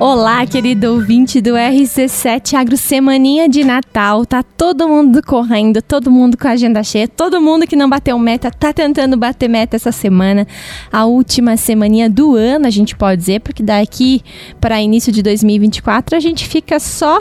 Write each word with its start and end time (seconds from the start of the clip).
Olá, 0.00 0.46
querido 0.46 0.92
ouvinte 0.92 1.40
do 1.40 1.54
RC7 1.54 2.54
Agro 2.54 2.76
Semaninha 2.76 3.48
de 3.48 3.64
Natal. 3.64 4.24
Tá 4.24 4.44
todo 4.44 4.86
mundo 4.86 5.20
correndo, 5.20 5.82
todo 5.82 6.08
mundo 6.08 6.38
com 6.38 6.46
a 6.46 6.52
agenda 6.52 6.84
cheia, 6.84 7.08
todo 7.08 7.40
mundo 7.40 7.66
que 7.66 7.74
não 7.74 7.90
bateu 7.90 8.16
meta 8.16 8.48
tá 8.48 8.72
tentando 8.72 9.16
bater 9.16 9.48
meta 9.48 9.74
essa 9.74 9.90
semana. 9.90 10.46
A 10.92 11.04
última 11.04 11.56
semaninha 11.56 12.08
do 12.08 12.36
ano, 12.36 12.68
a 12.68 12.70
gente 12.70 12.94
pode 12.94 13.18
dizer, 13.22 13.40
porque 13.40 13.60
daqui 13.60 14.22
para 14.60 14.80
início 14.80 15.10
de 15.10 15.20
2024 15.20 16.16
a 16.16 16.20
gente 16.20 16.46
fica 16.46 16.78
só 16.78 17.20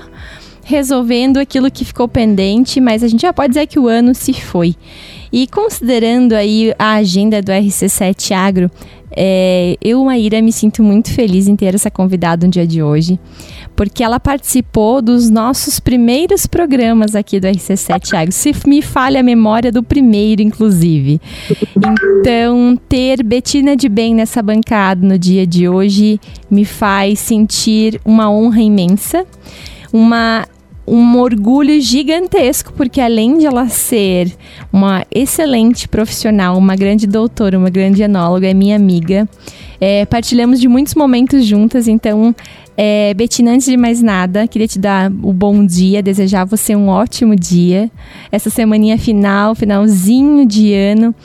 resolvendo 0.64 1.38
aquilo 1.38 1.72
que 1.72 1.84
ficou 1.84 2.08
pendente, 2.08 2.80
mas 2.80 3.02
a 3.02 3.08
gente 3.08 3.22
já 3.22 3.34
pode 3.34 3.56
dizer 3.56 3.66
que 3.66 3.80
o 3.80 3.88
ano 3.88 4.14
se 4.14 4.34
foi. 4.34 4.76
E 5.32 5.48
considerando 5.48 6.34
aí 6.34 6.74
a 6.78 6.96
agenda 6.96 7.42
do 7.42 7.52
RC7 7.52 8.32
Agro, 8.32 8.72
é, 9.20 9.78
eu, 9.82 10.04
Maíra, 10.04 10.42
me 10.42 10.52
sinto 10.52 10.84
muito 10.84 11.12
feliz 11.14 11.48
em 11.48 11.56
ter 11.56 11.74
essa 11.74 11.90
convidada 11.90 12.46
no 12.46 12.52
dia 12.52 12.68
de 12.68 12.84
hoje, 12.84 13.20
porque 13.76 14.04
ela 14.04 14.20
participou 14.20 15.02
dos 15.02 15.30
nossos 15.30 15.80
primeiros 15.80 16.46
programas 16.46 17.16
aqui 17.16 17.40
do 17.40 17.48
RC7 17.48 18.14
Agro. 18.14 18.32
Se 18.32 18.54
me 18.68 18.82
falha 18.82 19.22
a 19.22 19.24
memória 19.24 19.72
do 19.72 19.82
primeiro, 19.82 20.42
inclusive. 20.42 21.22
Então, 22.20 22.78
ter 22.88 23.24
Betina 23.24 23.76
de 23.76 23.90
Bem 23.90 24.14
nessa 24.14 24.42
bancada 24.44 25.06
no 25.06 25.18
dia 25.18 25.48
de 25.48 25.68
hoje 25.68 26.20
me 26.50 26.66
faz 26.66 27.20
sentir 27.20 28.00
uma 28.06 28.30
honra 28.30 28.62
imensa 28.62 29.26
uma 29.92 30.46
um 30.88 31.20
orgulho 31.20 31.82
gigantesco, 31.82 32.72
porque 32.74 33.02
além 33.02 33.38
de 33.38 33.46
ela 33.46 33.68
ser 33.68 34.32
uma 34.72 35.06
excelente 35.14 35.88
profissional, 35.88 36.58
uma 36.58 36.76
grande 36.76 37.06
doutora, 37.06 37.58
uma 37.58 37.70
grande 37.70 38.02
enóloga, 38.02 38.48
é 38.48 38.54
minha 38.54 38.76
amiga. 38.76 39.28
É, 39.82 40.06
partilhamos 40.06 40.60
de 40.60 40.68
muitos 40.68 40.96
momentos 40.96 41.46
juntas, 41.46 41.88
então 41.88 42.34
é, 42.80 43.12
Betina, 43.16 43.54
antes 43.54 43.66
de 43.66 43.76
mais 43.76 44.04
nada, 44.04 44.48
queria 44.48 44.68
te 44.68 44.78
dar 44.78 45.12
o 45.24 45.34
bom 45.34 45.66
dia, 45.66 46.04
desejar 46.04 46.46
você 46.46 46.76
um 46.76 46.90
ótimo 46.90 47.36
dia. 47.36 47.90
Essa 48.32 48.52
semaninha 48.52 49.00
final, 49.00 49.56
finalzinho 49.56 50.46
de 50.46 50.76
ano. 50.76 51.16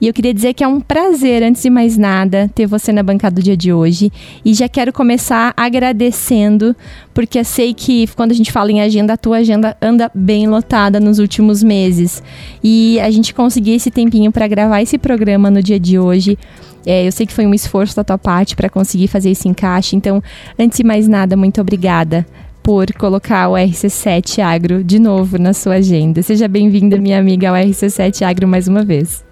E 0.00 0.06
eu 0.06 0.14
queria 0.14 0.32
dizer 0.32 0.54
que 0.54 0.64
é 0.64 0.66
um 0.66 0.80
prazer, 0.80 1.42
antes 1.42 1.62
de 1.62 1.68
mais 1.68 1.98
nada, 1.98 2.50
ter 2.54 2.66
você 2.66 2.94
na 2.94 3.02
bancada 3.02 3.34
do 3.34 3.42
dia 3.42 3.54
de 3.54 3.70
hoje. 3.70 4.10
E 4.42 4.54
já 4.54 4.70
quero 4.70 4.90
começar 4.90 5.52
agradecendo, 5.54 6.74
porque 7.12 7.38
eu 7.38 7.44
sei 7.44 7.74
que 7.74 8.06
quando 8.16 8.30
a 8.30 8.34
gente 8.34 8.50
fala 8.50 8.72
em 8.72 8.80
agenda, 8.80 9.12
a 9.12 9.16
tua 9.18 9.36
agenda 9.36 9.76
anda 9.82 10.10
bem 10.14 10.48
lotada 10.48 10.98
nos 10.98 11.18
últimos 11.18 11.62
meses. 11.62 12.22
E 12.64 12.98
a 13.00 13.10
gente 13.10 13.34
conseguir 13.34 13.72
esse 13.74 13.90
tempinho 13.90 14.32
para 14.32 14.48
gravar 14.48 14.80
esse 14.80 14.96
programa 14.96 15.50
no 15.50 15.62
dia 15.62 15.78
de 15.78 15.98
hoje 15.98 16.38
é, 16.86 17.06
eu 17.06 17.12
sei 17.12 17.26
que 17.26 17.32
foi 17.32 17.46
um 17.46 17.54
esforço 17.54 17.96
da 17.96 18.04
tua 18.04 18.18
parte 18.18 18.56
para 18.56 18.68
conseguir 18.68 19.08
fazer 19.08 19.30
esse 19.30 19.48
encaixe. 19.48 19.96
Então, 19.96 20.22
antes 20.58 20.78
de 20.78 20.84
mais 20.84 21.06
nada, 21.06 21.36
muito 21.36 21.60
obrigada 21.60 22.26
por 22.62 22.92
colocar 22.92 23.48
o 23.48 23.54
RC7 23.54 24.40
Agro 24.40 24.84
de 24.84 24.98
novo 24.98 25.38
na 25.38 25.52
sua 25.52 25.74
agenda. 25.74 26.22
Seja 26.22 26.46
bem-vinda, 26.46 26.96
minha 26.96 27.18
amiga, 27.18 27.48
ao 27.48 27.54
RC7 27.54 28.22
Agro 28.22 28.46
mais 28.46 28.68
uma 28.68 28.84
vez. 28.84 29.24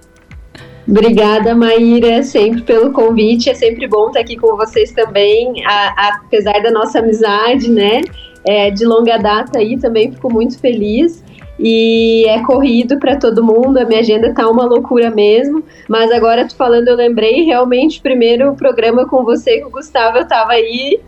Obrigada, 0.89 1.55
Maíra, 1.55 2.23
sempre 2.23 2.63
pelo 2.63 2.93
convite. 2.93 3.49
É 3.49 3.55
sempre 3.55 3.87
bom 3.87 4.09
estar 4.09 4.21
aqui 4.21 4.37
com 4.37 4.57
vocês 4.57 4.91
também, 4.93 5.65
a, 5.65 6.17
apesar 6.25 6.61
da 6.63 6.71
nossa 6.71 6.99
amizade, 6.99 7.71
né? 7.71 8.01
É, 8.45 8.71
de 8.71 8.85
longa 8.87 9.19
data 9.19 9.59
aí, 9.59 9.79
também 9.79 10.11
fico 10.11 10.33
muito 10.33 10.59
feliz 10.59 11.23
e 11.63 12.25
é 12.27 12.43
corrido 12.43 12.99
para 12.99 13.17
todo 13.17 13.45
mundo, 13.45 13.77
a 13.77 13.85
minha 13.85 14.01
agenda 14.01 14.33
tá 14.33 14.49
uma 14.49 14.65
loucura 14.65 15.11
mesmo, 15.11 15.63
mas 15.87 16.11
agora 16.11 16.49
tu 16.49 16.57
falando 16.57 16.89
eu 16.89 16.97
lembrei, 16.97 17.45
realmente, 17.45 18.01
primeiro 18.01 18.55
programa 18.55 19.07
com 19.07 19.23
você 19.23 19.61
com 19.61 19.69
o 19.69 19.71
Gustavo, 19.71 20.17
eu 20.17 20.27
tava 20.27 20.53
aí 20.53 20.99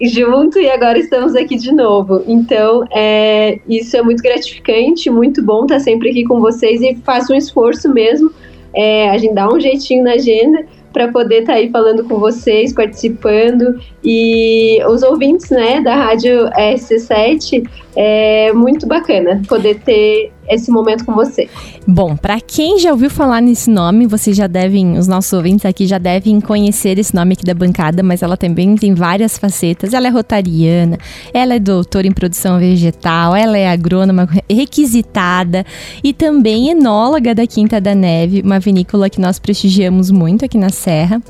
junto 0.00 0.60
e 0.60 0.70
agora 0.70 0.96
estamos 0.96 1.34
aqui 1.34 1.56
de 1.56 1.72
novo. 1.72 2.22
Então, 2.28 2.84
é, 2.94 3.58
isso 3.68 3.96
é 3.96 4.02
muito 4.02 4.22
gratificante, 4.22 5.10
muito 5.10 5.42
bom 5.42 5.64
estar 5.64 5.80
sempre 5.80 6.10
aqui 6.10 6.22
com 6.22 6.40
vocês 6.40 6.80
e 6.82 6.94
faço 7.04 7.32
um 7.32 7.36
esforço 7.36 7.92
mesmo, 7.92 8.30
é, 8.72 9.10
a 9.10 9.18
gente 9.18 9.34
dá 9.34 9.48
um 9.48 9.58
jeitinho 9.58 10.04
na 10.04 10.12
agenda 10.12 10.64
para 10.92 11.08
poder 11.08 11.40
estar 11.40 11.54
tá 11.54 11.58
aí 11.58 11.68
falando 11.70 12.04
com 12.04 12.18
vocês, 12.18 12.72
participando 12.72 13.78
e 14.04 14.78
os 14.88 15.02
ouvintes, 15.02 15.50
né, 15.50 15.80
da 15.80 15.94
Rádio 15.94 16.48
SC7, 16.52 17.68
é 17.96 18.52
muito 18.52 18.86
bacana 18.86 19.40
poder 19.48 19.80
ter 19.80 20.30
esse 20.48 20.70
momento 20.70 21.04
com 21.04 21.14
você. 21.14 21.48
Bom, 21.86 22.14
para 22.14 22.40
quem 22.40 22.78
já 22.78 22.92
ouviu 22.92 23.10
falar 23.10 23.40
nesse 23.40 23.70
nome, 23.70 24.06
vocês 24.06 24.36
já 24.36 24.46
devem, 24.46 24.98
os 24.98 25.08
nossos 25.08 25.32
ouvintes 25.32 25.64
aqui 25.64 25.86
já 25.86 25.98
devem 25.98 26.40
conhecer 26.40 26.98
esse 26.98 27.14
nome 27.14 27.32
aqui 27.32 27.44
da 27.44 27.54
bancada, 27.54 28.02
mas 28.02 28.22
ela 28.22 28.36
também 28.36 28.76
tem 28.76 28.94
várias 28.94 29.38
facetas. 29.38 29.94
Ela 29.94 30.06
é 30.06 30.10
rotariana, 30.10 30.98
ela 31.32 31.54
é 31.54 31.58
doutora 31.58 32.06
em 32.06 32.12
produção 32.12 32.58
vegetal, 32.58 33.34
ela 33.34 33.56
é 33.56 33.68
agrônoma 33.68 34.28
requisitada 34.48 35.64
e 36.04 36.12
também 36.12 36.68
enóloga 36.68 37.34
da 37.34 37.46
Quinta 37.46 37.80
da 37.80 37.94
Neve, 37.94 38.42
uma 38.42 38.60
vinícola 38.60 39.08
que 39.08 39.20
nós 39.20 39.38
prestigiamos 39.38 40.10
muito 40.10 40.44
aqui 40.44 40.58
na 40.58 40.70
Serra. 40.70 41.20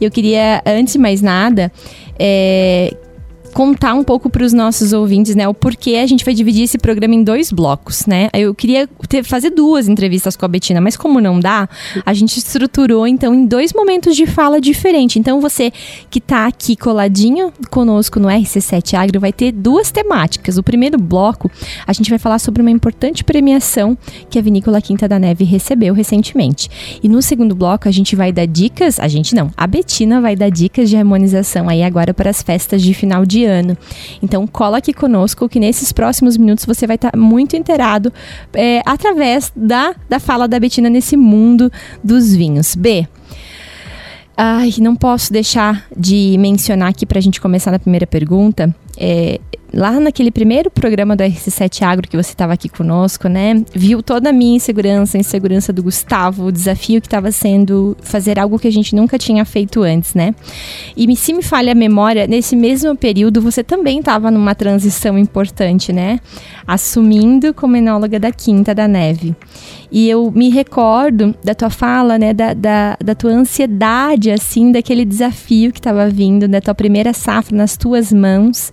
Eu 0.00 0.10
queria, 0.10 0.60
antes 0.66 0.94
de 0.94 0.98
mais 0.98 1.22
nada, 1.22 1.72
é, 2.18 2.94
contar 3.56 3.94
um 3.94 4.04
pouco 4.04 4.28
para 4.28 4.44
os 4.44 4.52
nossos 4.52 4.92
ouvintes, 4.92 5.34
né, 5.34 5.48
o 5.48 5.54
porquê 5.54 5.94
a 5.94 6.06
gente 6.06 6.26
vai 6.26 6.34
dividir 6.34 6.64
esse 6.64 6.76
programa 6.76 7.14
em 7.14 7.24
dois 7.24 7.50
blocos, 7.50 8.04
né? 8.04 8.28
Eu 8.34 8.54
queria 8.54 8.86
ter, 9.08 9.24
fazer 9.24 9.48
duas 9.48 9.88
entrevistas 9.88 10.36
com 10.36 10.44
a 10.44 10.48
Betina, 10.48 10.78
mas 10.78 10.94
como 10.94 11.22
não 11.22 11.40
dá, 11.40 11.66
a 12.04 12.12
gente 12.12 12.36
estruturou 12.36 13.06
então 13.06 13.34
em 13.34 13.46
dois 13.46 13.72
momentos 13.72 14.14
de 14.14 14.26
fala 14.26 14.60
diferentes. 14.60 15.16
Então 15.16 15.40
você 15.40 15.72
que 16.10 16.18
está 16.18 16.46
aqui 16.46 16.76
coladinho 16.76 17.50
conosco 17.70 18.20
no 18.20 18.28
RC7 18.28 18.92
Agro 18.92 19.20
vai 19.20 19.32
ter 19.32 19.52
duas 19.52 19.90
temáticas. 19.90 20.58
O 20.58 20.62
primeiro 20.62 20.98
bloco, 20.98 21.50
a 21.86 21.94
gente 21.94 22.10
vai 22.10 22.18
falar 22.18 22.38
sobre 22.38 22.60
uma 22.60 22.70
importante 22.70 23.24
premiação 23.24 23.96
que 24.28 24.38
a 24.38 24.42
Vinícola 24.42 24.82
Quinta 24.82 25.08
da 25.08 25.18
Neve 25.18 25.44
recebeu 25.44 25.94
recentemente. 25.94 26.68
E 27.02 27.08
no 27.08 27.22
segundo 27.22 27.54
bloco 27.54 27.88
a 27.88 27.90
gente 27.90 28.14
vai 28.14 28.32
dar 28.32 28.46
dicas, 28.46 29.00
a 29.00 29.08
gente 29.08 29.34
não, 29.34 29.50
a 29.56 29.66
Betina 29.66 30.20
vai 30.20 30.36
dar 30.36 30.50
dicas 30.50 30.90
de 30.90 30.96
harmonização 30.98 31.70
aí 31.70 31.82
agora 31.82 32.12
para 32.12 32.28
as 32.28 32.42
festas 32.42 32.82
de 32.82 32.92
final 32.92 33.24
de 33.24 33.45
Então, 34.22 34.46
cola 34.46 34.78
aqui 34.78 34.92
conosco 34.92 35.48
que 35.48 35.60
nesses 35.60 35.92
próximos 35.92 36.36
minutos 36.36 36.64
você 36.64 36.86
vai 36.86 36.96
estar 36.96 37.10
tá 37.10 37.18
muito 37.18 37.56
inteirado 37.56 38.12
é, 38.52 38.82
através 38.84 39.52
da, 39.54 39.94
da 40.08 40.18
fala 40.18 40.46
da 40.46 40.58
Betina 40.58 40.90
nesse 40.90 41.16
mundo 41.16 41.70
dos 42.02 42.34
vinhos. 42.34 42.74
B. 42.74 43.06
Ai, 44.36 44.70
não 44.80 44.94
posso 44.94 45.32
deixar 45.32 45.86
de 45.96 46.36
mencionar 46.38 46.90
aqui 46.90 47.06
para 47.06 47.18
a 47.18 47.22
gente 47.22 47.40
começar 47.40 47.70
na 47.70 47.78
primeira 47.78 48.06
pergunta. 48.06 48.74
É, 48.98 49.40
lá 49.76 50.00
naquele 50.00 50.30
primeiro 50.30 50.70
programa 50.70 51.14
do 51.14 51.22
RC7 51.22 51.82
Agro 51.82 52.08
que 52.08 52.16
você 52.16 52.30
estava 52.30 52.54
aqui 52.54 52.66
conosco, 52.66 53.28
né? 53.28 53.62
Viu 53.74 54.02
toda 54.02 54.30
a 54.30 54.32
minha 54.32 54.56
insegurança, 54.56 55.18
a 55.18 55.20
insegurança 55.20 55.70
do 55.70 55.82
Gustavo, 55.82 56.46
o 56.46 56.52
desafio 56.52 56.98
que 56.98 57.06
estava 57.06 57.30
sendo 57.30 57.94
fazer 58.00 58.38
algo 58.38 58.58
que 58.58 58.66
a 58.66 58.72
gente 58.72 58.96
nunca 58.96 59.18
tinha 59.18 59.44
feito 59.44 59.82
antes, 59.82 60.14
né? 60.14 60.34
E 60.96 61.14
se 61.14 61.34
me 61.34 61.42
falha 61.42 61.72
a 61.72 61.74
memória, 61.74 62.26
nesse 62.26 62.56
mesmo 62.56 62.96
período 62.96 63.42
você 63.42 63.62
também 63.62 63.98
estava 63.98 64.30
numa 64.30 64.54
transição 64.54 65.18
importante, 65.18 65.92
né? 65.92 66.20
Assumindo 66.66 67.52
como 67.52 67.76
enóloga 67.76 68.18
da 68.18 68.32
Quinta 68.32 68.74
da 68.74 68.88
Neve. 68.88 69.36
E 69.92 70.08
eu 70.08 70.32
me 70.34 70.48
recordo 70.48 71.34
da 71.44 71.54
tua 71.54 71.68
fala, 71.70 72.18
né? 72.18 72.32
Da, 72.32 72.54
da, 72.54 72.96
da 73.04 73.14
tua 73.14 73.32
ansiedade, 73.32 74.30
assim, 74.30 74.72
daquele 74.72 75.04
desafio 75.04 75.70
que 75.70 75.78
estava 75.78 76.08
vindo, 76.08 76.48
da 76.48 76.62
tua 76.62 76.74
primeira 76.74 77.12
safra 77.12 77.54
nas 77.54 77.76
tuas 77.76 78.10
mãos 78.10 78.72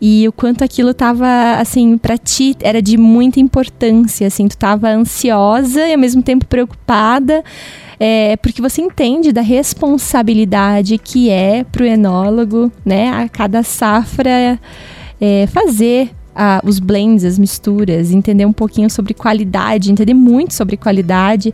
e 0.00 0.26
o 0.28 0.32
quanto 0.32 0.62
aquilo 0.62 0.90
estava 0.90 1.56
assim 1.58 1.96
para 1.96 2.18
ti 2.18 2.54
era 2.60 2.82
de 2.82 2.96
muita 2.96 3.40
importância, 3.40 4.26
assim, 4.26 4.46
tu 4.46 4.52
estava 4.52 4.88
ansiosa 4.88 5.86
e 5.86 5.92
ao 5.92 5.98
mesmo 5.98 6.22
tempo 6.22 6.44
preocupada, 6.46 7.42
é, 7.98 8.36
porque 8.36 8.60
você 8.60 8.82
entende 8.82 9.32
da 9.32 9.40
responsabilidade 9.40 10.98
que 10.98 11.30
é 11.30 11.64
para 11.64 11.82
o 11.82 11.86
enólogo, 11.86 12.70
né, 12.84 13.10
a 13.10 13.28
cada 13.28 13.62
safra 13.62 14.58
é, 15.20 15.46
fazer 15.46 16.10
os 16.64 16.78
blends, 16.78 17.24
as 17.24 17.38
misturas, 17.38 18.10
entender 18.12 18.44
um 18.44 18.52
pouquinho 18.52 18.90
sobre 18.90 19.14
qualidade, 19.14 19.90
entender 19.90 20.12
muito 20.12 20.52
sobre 20.52 20.76
qualidade, 20.76 21.50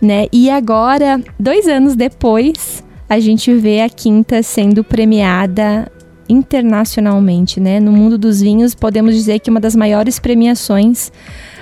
né? 0.00 0.26
E 0.32 0.48
agora, 0.48 1.20
dois 1.36 1.66
anos 1.66 1.96
depois, 1.96 2.84
a 3.08 3.18
gente 3.18 3.52
vê 3.52 3.80
a 3.80 3.88
Quinta 3.88 4.40
sendo 4.40 4.84
premiada 4.84 5.90
internacionalmente, 6.30 7.60
né? 7.60 7.80
No 7.80 7.92
mundo 7.92 8.16
dos 8.16 8.40
vinhos, 8.40 8.74
podemos 8.74 9.14
dizer 9.14 9.40
que 9.40 9.50
uma 9.50 9.60
das 9.60 9.74
maiores 9.74 10.18
premiações 10.18 11.10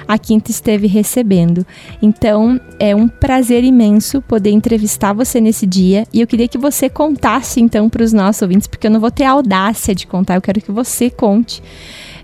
a 0.08 0.16
Quinta 0.16 0.50
esteve 0.50 0.86
recebendo. 0.86 1.66
Então, 2.00 2.58
é 2.78 2.96
um 2.96 3.06
prazer 3.06 3.62
imenso 3.62 4.22
poder 4.22 4.50
entrevistar 4.50 5.12
você 5.12 5.38
nesse 5.38 5.66
dia 5.66 6.06
e 6.12 6.22
eu 6.22 6.26
queria 6.26 6.48
que 6.48 6.56
você 6.56 6.88
contasse 6.88 7.60
então 7.60 7.90
para 7.90 8.02
os 8.02 8.12
nossos 8.12 8.40
ouvintes, 8.40 8.66
porque 8.66 8.86
eu 8.86 8.90
não 8.90 9.00
vou 9.00 9.10
ter 9.10 9.24
a 9.24 9.32
audácia 9.32 9.94
de 9.94 10.06
contar, 10.06 10.36
eu 10.36 10.42
quero 10.42 10.62
que 10.62 10.72
você 10.72 11.10
conte 11.10 11.62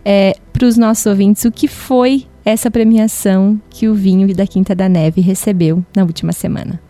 é, 0.02 0.34
para 0.50 0.66
os 0.66 0.78
nossos 0.78 1.04
ouvintes 1.04 1.44
o 1.44 1.52
que 1.52 1.68
foi 1.68 2.24
essa 2.44 2.70
premiação 2.70 3.60
que 3.68 3.88
o 3.88 3.94
vinho 3.94 4.34
da 4.34 4.46
Quinta 4.46 4.74
da 4.74 4.88
Neve 4.88 5.20
recebeu 5.20 5.84
na 5.94 6.02
última 6.04 6.32
semana. 6.32 6.80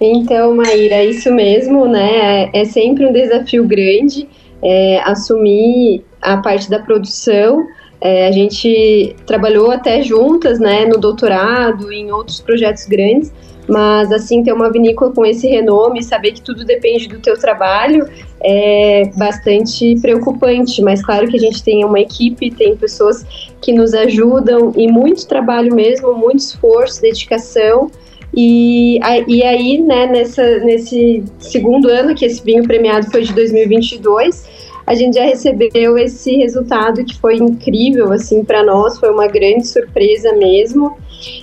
Então, 0.00 0.54
Maíra, 0.54 1.04
isso 1.04 1.32
mesmo, 1.32 1.86
né? 1.86 2.50
É, 2.52 2.60
é 2.60 2.64
sempre 2.64 3.06
um 3.06 3.12
desafio 3.12 3.64
grande. 3.66 4.28
é, 4.62 5.00
assumir 5.04 6.02
a 6.22 6.38
parte 6.38 6.70
da 6.70 6.78
produção. 6.78 7.66
É, 8.00 8.26
a 8.28 8.32
gente 8.32 9.14
trabalhou 9.26 9.70
até 9.70 10.02
juntas, 10.02 10.58
né, 10.58 10.86
no 10.86 10.98
doutorado, 10.98 11.92
em 11.92 12.10
outros 12.10 12.40
projetos 12.40 12.86
grandes, 12.86 13.32
mas 13.68 14.10
assim 14.10 14.42
ter 14.42 14.52
uma 14.52 14.70
vinícola 14.70 15.12
com 15.12 15.24
esse 15.24 15.46
renome, 15.46 16.02
saber 16.02 16.32
que 16.32 16.42
tudo 16.42 16.64
depende 16.64 17.08
do 17.08 17.18
teu 17.18 17.38
trabalho 17.38 18.06
é 18.46 19.10
bastante 19.16 19.98
preocupante, 20.02 20.82
mas 20.82 21.02
claro 21.02 21.26
que 21.26 21.36
a 21.36 21.40
gente 21.40 21.62
tem 21.62 21.82
uma 21.82 21.98
equipe, 21.98 22.50
tem 22.50 22.76
pessoas 22.76 23.24
que 23.60 23.72
nos 23.72 23.94
ajudam 23.94 24.70
e 24.76 24.86
muito 24.86 25.26
trabalho 25.26 25.74
mesmo, 25.74 26.12
muito 26.12 26.40
esforço, 26.40 27.00
dedicação. 27.00 27.90
E, 28.36 28.98
e 29.28 29.42
aí, 29.42 29.78
né, 29.80 30.06
nessa, 30.06 30.58
nesse 30.60 31.22
segundo 31.38 31.88
ano 31.88 32.14
que 32.14 32.24
esse 32.24 32.42
vinho 32.42 32.64
premiado 32.64 33.10
foi 33.10 33.22
de 33.22 33.32
2022, 33.32 34.48
a 34.86 34.94
gente 34.94 35.14
já 35.14 35.24
recebeu 35.24 35.96
esse 35.96 36.36
resultado 36.36 37.04
que 37.04 37.16
foi 37.18 37.36
incrível, 37.36 38.12
assim, 38.12 38.44
para 38.44 38.62
nós, 38.62 38.98
foi 38.98 39.10
uma 39.10 39.26
grande 39.26 39.66
surpresa 39.66 40.32
mesmo. 40.34 40.96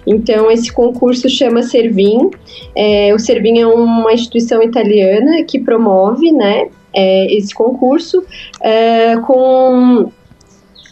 Então, 0.06 0.52
esse 0.52 0.72
concurso 0.72 1.28
chama 1.28 1.64
Servim. 1.64 2.30
É, 2.76 3.14
o 3.16 3.20
Servim 3.20 3.60
é 3.60 3.66
uma 3.66 4.14
instituição 4.14 4.62
italiana 4.62 5.44
que 5.44 5.60
promove, 5.60 6.32
né, 6.32 6.68
é, 6.94 7.34
esse 7.34 7.54
concurso 7.54 8.24
é, 8.62 9.16
com 9.18 10.12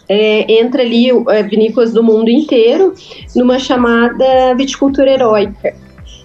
é, 0.08 0.60
entra 0.60 0.82
ali 0.82 1.10
é, 1.10 1.44
vinícolas 1.44 1.94
do 1.94 2.04
mundo 2.04 2.30
inteiro 2.30 2.94
numa 3.36 3.60
chamada 3.60 4.56
viticultura 4.56 5.12
heróica. 5.12 5.76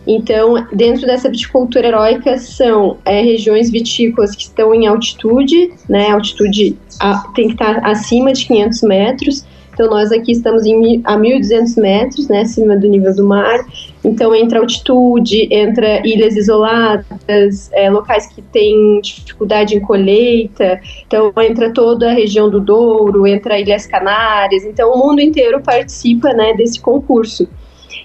Então, 0.07 0.67
dentro 0.73 1.07
dessa 1.07 1.31
viticultura 1.31 1.89
heróica 1.89 2.37
são 2.37 2.99
é, 3.05 3.23
regiões 3.23 3.71
vitícolas 3.71 4.37
que 4.37 4.43
estão 4.43 4.75
em 4.75 4.87
altitude, 4.87 5.73
né? 5.89 6.11
Altitude 6.11 6.77
a, 7.01 7.29
tem 7.35 7.49
que 7.49 7.55
estar 7.55 7.79
acima 7.87 8.33
de 8.33 8.47
500 8.47 8.83
metros. 8.83 9.47
Então, 9.75 9.91
nós 9.91 10.13
aqui 10.13 10.31
estamos 10.31 10.65
em, 10.65 11.01
a 11.05 11.17
1.200 11.17 11.81
metros, 11.81 12.29
né, 12.29 12.43
acima 12.43 12.77
do 12.77 12.87
nível 12.87 13.13
do 13.15 13.27
mar. 13.27 13.59
Então, 14.05 14.33
entra 14.33 14.61
altitude, 14.61 15.49
entra 15.51 16.01
ilhas 16.07 16.37
isoladas, 16.37 17.71
é, 17.73 17.91
locais 17.91 18.27
que 18.29 18.41
têm 18.41 19.01
dificuldade 19.01 19.75
em 19.75 19.81
colheita. 19.81 20.81
Então, 21.05 21.33
entra 21.43 21.73
toda 21.73 22.09
a 22.09 22.15
região 22.15 22.49
do 22.49 22.61
Douro, 22.61 23.27
entra 23.27 23.59
Ilhas 23.59 23.85
Canárias. 23.85 24.65
Então, 24.65 24.93
o 24.93 24.99
mundo 24.99 25.21
inteiro 25.21 25.61
participa 25.61 26.33
né, 26.33 26.55
desse 26.55 26.81
concurso. 26.81 27.49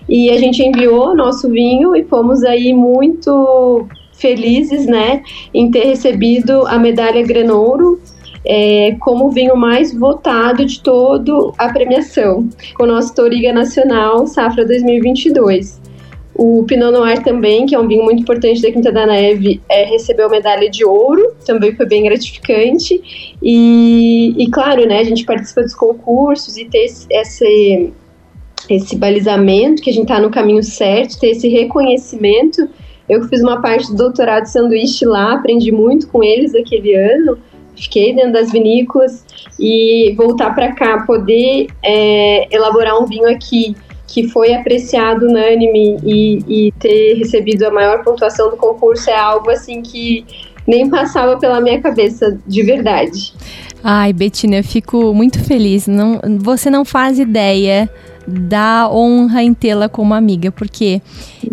E 0.09 0.29
a 0.31 0.37
gente 0.37 0.61
enviou 0.63 1.15
nosso 1.15 1.47
vinho 1.49 1.95
e 1.95 2.03
fomos 2.03 2.43
aí 2.43 2.73
muito 2.73 3.87
felizes, 4.13 4.85
né, 4.85 5.23
em 5.53 5.71
ter 5.71 5.85
recebido 5.85 6.67
a 6.67 6.77
medalha 6.77 7.23
Grenouro 7.23 8.01
é, 8.45 8.95
como 8.99 9.27
o 9.27 9.31
vinho 9.31 9.55
mais 9.55 9.93
votado 9.93 10.65
de 10.65 10.81
toda 10.81 11.53
a 11.57 11.71
premiação, 11.71 12.49
com 12.75 12.83
o 12.83 12.87
nosso 12.87 13.13
Toriga 13.13 13.53
Nacional 13.53 14.25
Safra 14.27 14.65
2022. 14.65 15.79
O 16.33 16.63
Pinot 16.63 16.91
Noir 16.91 17.21
também, 17.21 17.65
que 17.65 17.75
é 17.75 17.79
um 17.79 17.87
vinho 17.87 18.03
muito 18.03 18.21
importante 18.21 18.61
da 18.61 18.71
Quinta 18.71 18.91
da 18.93 19.05
Neve, 19.05 19.61
é, 19.67 19.83
recebeu 19.83 20.29
medalha 20.29 20.69
de 20.69 20.85
ouro, 20.85 21.33
também 21.45 21.75
foi 21.75 21.85
bem 21.85 22.03
gratificante. 22.03 23.35
E, 23.43 24.33
e, 24.37 24.49
claro, 24.49 24.87
né, 24.87 24.99
a 24.99 25.03
gente 25.03 25.25
participa 25.25 25.63
dos 25.63 25.75
concursos 25.75 26.55
e 26.55 26.63
ter 26.63 26.85
esse, 26.85 27.05
esse, 27.09 27.91
esse 28.69 28.95
balizamento, 28.95 29.81
que 29.81 29.89
a 29.89 29.93
gente 29.93 30.03
está 30.03 30.19
no 30.19 30.29
caminho 30.29 30.63
certo, 30.63 31.19
ter 31.19 31.29
esse 31.29 31.47
reconhecimento. 31.47 32.67
Eu 33.07 33.23
fiz 33.27 33.41
uma 33.41 33.61
parte 33.61 33.87
do 33.89 33.95
doutorado 33.95 34.43
de 34.43 34.51
sanduíche 34.51 35.05
lá, 35.05 35.33
aprendi 35.33 35.71
muito 35.71 36.07
com 36.07 36.23
eles 36.23 36.55
aquele 36.55 36.95
ano 36.95 37.37
fiquei 37.79 38.13
dentro 38.13 38.33
das 38.33 38.51
vinícolas 38.51 39.25
e 39.59 40.13
voltar 40.17 40.53
para 40.53 40.73
cá, 40.73 41.03
poder 41.05 41.67
é, 41.83 42.53
elaborar 42.53 43.01
um 43.01 43.05
vinho 43.05 43.29
aqui 43.29 43.75
que 44.05 44.27
foi 44.27 44.53
apreciado 44.53 45.27
unânime 45.27 45.97
e, 46.03 46.67
e 46.67 46.71
ter 46.73 47.13
recebido 47.15 47.63
a 47.63 47.71
maior 47.71 48.03
pontuação 48.03 48.49
do 48.49 48.57
concurso 48.57 49.09
é 49.09 49.15
algo 49.15 49.49
assim 49.49 49.81
que 49.81 50.25
nem 50.67 50.89
passava 50.89 51.37
pela 51.37 51.61
minha 51.61 51.79
cabeça 51.79 52.39
de 52.45 52.63
verdade. 52.63 53.33
Ai, 53.83 54.11
Betina, 54.11 54.57
eu 54.57 54.63
fico 54.63 55.13
muito 55.13 55.39
feliz. 55.43 55.87
Não, 55.87 56.19
você 56.39 56.69
não 56.69 56.83
faz 56.83 57.17
ideia 57.17 57.89
da 58.29 58.89
honra 58.89 59.43
em 59.43 59.53
tê-la 59.53 59.89
como 59.89 60.13
amiga, 60.13 60.51
porque 60.51 61.01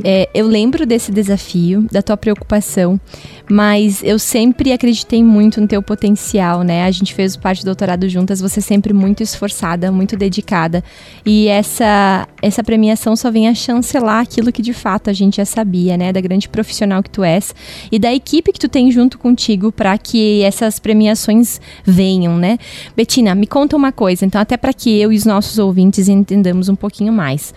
é, 0.05 0.28
eu 0.34 0.46
lembro 0.46 0.87
desse 0.87 1.11
desafio, 1.11 1.87
da 1.90 2.02
tua 2.02 2.17
preocupação, 2.17 3.00
mas 3.49 4.03
eu 4.03 4.19
sempre 4.19 4.73
acreditei 4.73 5.23
muito 5.23 5.61
no 5.61 5.69
teu 5.69 5.83
potencial, 5.83 6.63
né? 6.63 6.85
A 6.85 6.91
gente 6.91 7.15
fez 7.15 7.37
parte 7.37 7.63
do 7.63 7.67
doutorado 7.67 8.09
juntas, 8.09 8.41
você 8.41 8.61
sempre 8.61 8.93
muito 8.93 9.23
esforçada, 9.23 9.93
muito 9.93 10.17
dedicada, 10.17 10.83
e 11.25 11.49
essa 11.49 12.29
essa 12.43 12.63
premiação 12.63 13.17
só 13.17 13.31
vem 13.31 13.49
a 13.49 13.55
chancelar 13.55 14.23
aquilo 14.23 14.53
que 14.53 14.63
de 14.63 14.73
fato 14.73 15.11
a 15.11 15.13
gente 15.13 15.37
já 15.37 15.45
sabia, 15.45 15.97
né? 15.97 16.13
Da 16.13 16.21
grande 16.21 16.49
profissional 16.49 17.03
que 17.03 17.11
tu 17.11 17.23
és 17.23 17.55
e 17.91 17.99
da 17.99 18.13
equipe 18.13 18.53
que 18.53 18.59
tu 18.59 18.69
tem 18.69 18.91
junto 18.91 19.19
contigo 19.19 19.71
para 19.71 19.97
que 19.99 20.43
essas 20.43 20.79
premiações 20.79 21.61
venham, 21.85 22.37
né? 22.37 22.59
Betina, 22.97 23.35
me 23.35 23.47
conta 23.47 23.77
uma 23.77 23.93
coisa, 23.93 24.25
então 24.25 24.41
até 24.41 24.57
para 24.57 24.73
que 24.73 24.99
eu 25.01 25.13
e 25.13 25.17
os 25.17 25.25
nossos 25.25 25.59
ouvintes 25.59 26.09
entendamos 26.09 26.69
um 26.69 26.77
pouquinho 26.77 27.13
mais. 27.13 27.55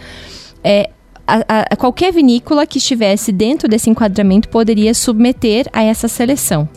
É, 0.63 0.89
a, 1.47 1.65
a, 1.71 1.75
qualquer 1.75 2.11
vinícola 2.11 2.65
que 2.65 2.77
estivesse 2.77 3.31
dentro 3.31 3.67
desse 3.67 3.89
enquadramento 3.89 4.49
poderia 4.49 4.93
submeter 4.93 5.67
a 5.71 5.83
essa 5.83 6.07
seleção. 6.07 6.67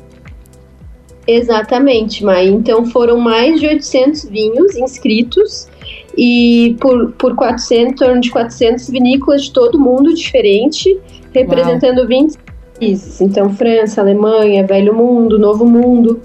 Exatamente, 1.26 2.24
Mai. 2.24 2.48
Então 2.48 2.84
foram 2.86 3.18
mais 3.18 3.60
de 3.60 3.66
800 3.66 4.24
vinhos 4.24 4.76
inscritos 4.76 5.68
e 6.16 6.76
por, 6.80 7.12
por 7.12 7.34
400, 7.34 7.92
em 7.92 7.94
torno 7.94 8.20
de 8.20 8.30
400 8.30 8.90
vinícolas 8.90 9.44
de 9.44 9.52
todo 9.52 9.78
mundo 9.78 10.12
diferente, 10.14 10.98
representando 11.32 11.98
Uau. 11.98 12.08
20 12.08 12.38
países. 12.78 13.20
Então 13.20 13.50
França, 13.54 14.00
Alemanha, 14.00 14.66
Velho 14.66 14.94
Mundo, 14.94 15.38
Novo 15.38 15.64
Mundo. 15.64 16.20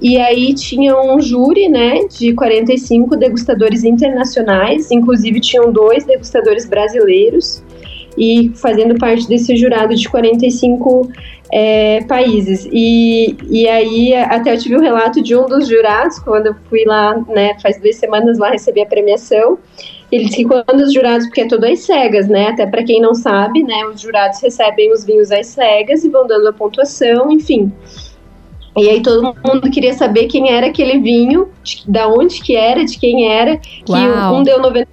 E 0.00 0.18
aí 0.18 0.54
tinha 0.54 1.00
um 1.00 1.20
júri, 1.20 1.68
né, 1.68 2.00
de 2.08 2.34
45 2.34 3.16
degustadores 3.16 3.82
internacionais, 3.82 4.90
inclusive 4.90 5.40
tinham 5.40 5.72
dois 5.72 6.04
degustadores 6.04 6.66
brasileiros, 6.66 7.62
e 8.16 8.50
fazendo 8.54 8.98
parte 8.98 9.28
desse 9.28 9.54
jurado 9.56 9.94
de 9.94 10.08
45 10.08 11.10
é, 11.52 12.02
países. 12.04 12.66
E, 12.70 13.36
e 13.48 13.68
aí 13.68 14.14
até 14.14 14.54
eu 14.54 14.58
tive 14.58 14.76
um 14.76 14.80
relato 14.80 15.22
de 15.22 15.36
um 15.36 15.46
dos 15.46 15.68
jurados, 15.68 16.18
quando 16.18 16.46
eu 16.46 16.56
fui 16.68 16.84
lá, 16.84 17.18
né, 17.28 17.56
faz 17.62 17.80
duas 17.80 17.96
semanas 17.96 18.38
lá 18.38 18.50
receber 18.50 18.82
a 18.82 18.86
premiação, 18.86 19.58
ele 20.10 20.24
disse 20.24 20.36
que 20.36 20.44
quando 20.44 20.80
os 20.80 20.92
jurados, 20.92 21.26
porque 21.26 21.42
é 21.42 21.48
tudo 21.48 21.64
às 21.64 21.80
cegas, 21.80 22.28
né? 22.28 22.48
Até 22.48 22.64
para 22.64 22.84
quem 22.84 23.00
não 23.00 23.12
sabe, 23.12 23.62
né? 23.64 23.86
Os 23.86 24.00
jurados 24.00 24.40
recebem 24.40 24.92
os 24.92 25.04
vinhos 25.04 25.32
às 25.32 25.48
cegas 25.48 26.04
e 26.04 26.08
vão 26.08 26.26
dando 26.26 26.46
a 26.48 26.52
pontuação, 26.52 27.30
enfim. 27.32 27.72
E 28.76 28.90
aí 28.90 29.02
todo 29.02 29.22
mundo 29.22 29.70
queria 29.70 29.94
saber 29.94 30.26
quem 30.26 30.50
era 30.50 30.66
aquele 30.66 30.98
vinho, 30.98 31.48
de, 31.62 31.82
da 31.88 32.08
onde 32.08 32.42
que 32.42 32.54
era, 32.54 32.84
de 32.84 32.98
quem 32.98 33.26
era, 33.26 33.56
que 33.56 33.92
Uau. 33.92 34.36
um 34.36 34.42
deu 34.42 34.60
90, 34.60 34.88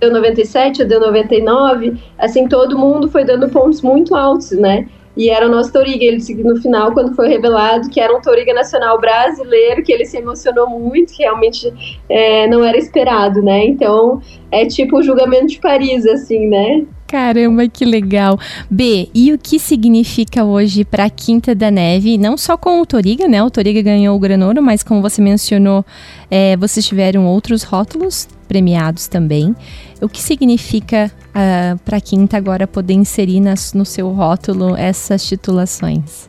deu 0.00 0.12
97, 0.12 0.84
deu 0.84 1.00
99, 1.00 2.00
assim, 2.18 2.46
todo 2.46 2.78
mundo 2.78 3.08
foi 3.08 3.24
dando 3.24 3.48
pontos 3.48 3.82
muito 3.82 4.14
altos, 4.14 4.52
né? 4.52 4.86
E 5.16 5.30
era 5.30 5.46
o 5.46 5.50
nosso 5.50 5.72
Toriga. 5.72 6.04
Ele 6.04 6.18
disse 6.18 6.36
que 6.36 6.44
no 6.44 6.60
final, 6.60 6.92
quando 6.92 7.14
foi 7.14 7.28
revelado 7.28 7.88
que 7.88 7.98
era 7.98 8.14
um 8.14 8.20
Toriga 8.20 8.52
nacional 8.52 9.00
brasileiro, 9.00 9.82
que 9.82 9.90
ele 9.90 10.04
se 10.04 10.18
emocionou 10.18 10.68
muito, 10.68 11.14
que 11.14 11.22
realmente 11.22 11.72
é, 12.08 12.46
não 12.46 12.62
era 12.62 12.76
esperado, 12.76 13.42
né? 13.42 13.64
Então, 13.64 14.20
é 14.50 14.66
tipo 14.66 14.98
o 14.98 15.02
julgamento 15.02 15.46
de 15.46 15.58
Paris, 15.58 16.06
assim, 16.06 16.46
né? 16.46 16.84
Caramba, 17.06 17.68
que 17.68 17.84
legal. 17.84 18.38
B, 18.68 19.08
e 19.14 19.32
o 19.32 19.38
que 19.38 19.58
significa 19.58 20.44
hoje 20.44 20.84
para 20.84 21.04
a 21.04 21.10
Quinta 21.10 21.54
da 21.54 21.70
Neve? 21.70 22.18
Não 22.18 22.36
só 22.36 22.56
com 22.56 22.80
o 22.80 22.86
Toriga, 22.86 23.28
né? 23.28 23.42
O 23.42 23.50
Toriga 23.50 23.80
ganhou 23.80 24.16
o 24.16 24.18
Granoro, 24.18 24.60
mas 24.60 24.82
como 24.82 25.00
você 25.00 25.22
mencionou, 25.22 25.84
é, 26.30 26.56
vocês 26.56 26.84
tiveram 26.84 27.26
outros 27.26 27.62
rótulos 27.62 28.28
premiados 28.48 29.06
também. 29.06 29.54
O 30.00 30.08
que 30.08 30.20
significa 30.20 31.10
uh, 31.28 31.30
ah, 31.34 31.76
para 31.84 31.98
a 31.98 32.00
Quinta 32.00 32.36
agora 32.36 32.66
poder 32.66 32.94
inserir 32.94 33.40
nas, 33.40 33.72
no 33.72 33.84
seu 33.84 34.10
rótulo 34.10 34.76
essas 34.76 35.26
titulações? 35.26 36.28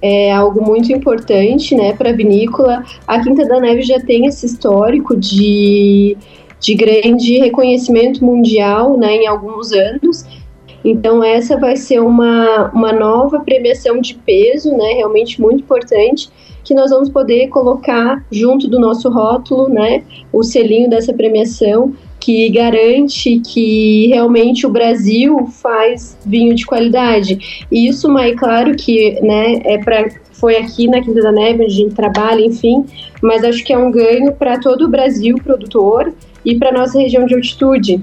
é 0.00 0.32
algo 0.32 0.64
muito 0.64 0.92
importante, 0.92 1.74
né, 1.74 1.92
para 1.92 2.10
a 2.10 2.12
vinícola. 2.12 2.84
A 3.06 3.20
Quinta 3.20 3.46
da 3.46 3.60
Neve 3.60 3.82
já 3.82 3.98
tem 4.00 4.26
esse 4.26 4.46
histórico 4.46 5.16
de 5.16 6.16
de 6.60 6.74
grande 6.74 7.38
reconhecimento 7.38 8.24
mundial 8.24 8.96
né, 8.96 9.16
em 9.16 9.26
alguns 9.26 9.72
anos. 9.72 10.24
Então, 10.84 11.22
essa 11.22 11.58
vai 11.58 11.76
ser 11.76 12.00
uma, 12.00 12.70
uma 12.72 12.92
nova 12.92 13.40
premiação 13.40 14.00
de 14.00 14.14
peso, 14.14 14.70
né, 14.76 14.92
realmente 14.92 15.40
muito 15.40 15.60
importante, 15.62 16.28
que 16.64 16.74
nós 16.74 16.90
vamos 16.90 17.08
poder 17.08 17.48
colocar 17.48 18.24
junto 18.30 18.68
do 18.68 18.78
nosso 18.78 19.08
rótulo 19.08 19.68
né, 19.68 20.02
o 20.32 20.42
selinho 20.42 20.88
dessa 20.88 21.12
premiação, 21.12 21.92
que 22.20 22.48
garante 22.50 23.40
que 23.40 24.08
realmente 24.08 24.66
o 24.66 24.70
Brasil 24.70 25.46
faz 25.46 26.18
vinho 26.26 26.54
de 26.54 26.66
qualidade. 26.66 27.66
E 27.70 27.88
isso, 27.88 28.08
mas 28.08 28.38
claro 28.38 28.74
que 28.76 29.20
né, 29.22 29.60
é 29.64 29.78
para 29.78 30.08
foi 30.38 30.56
aqui 30.56 30.86
na 30.86 31.00
Quinta 31.00 31.20
da 31.20 31.32
Neve, 31.32 31.64
onde 31.64 31.72
a 31.72 31.76
gente 31.76 31.94
trabalha, 31.94 32.40
enfim, 32.40 32.84
mas 33.20 33.42
acho 33.42 33.64
que 33.64 33.72
é 33.72 33.78
um 33.78 33.90
ganho 33.90 34.32
para 34.32 34.60
todo 34.60 34.84
o 34.84 34.88
Brasil 34.88 35.36
produtor 35.42 36.14
e 36.48 36.58
para 36.58 36.72
nossa 36.72 36.98
região 36.98 37.26
de 37.26 37.34
altitude, 37.34 38.00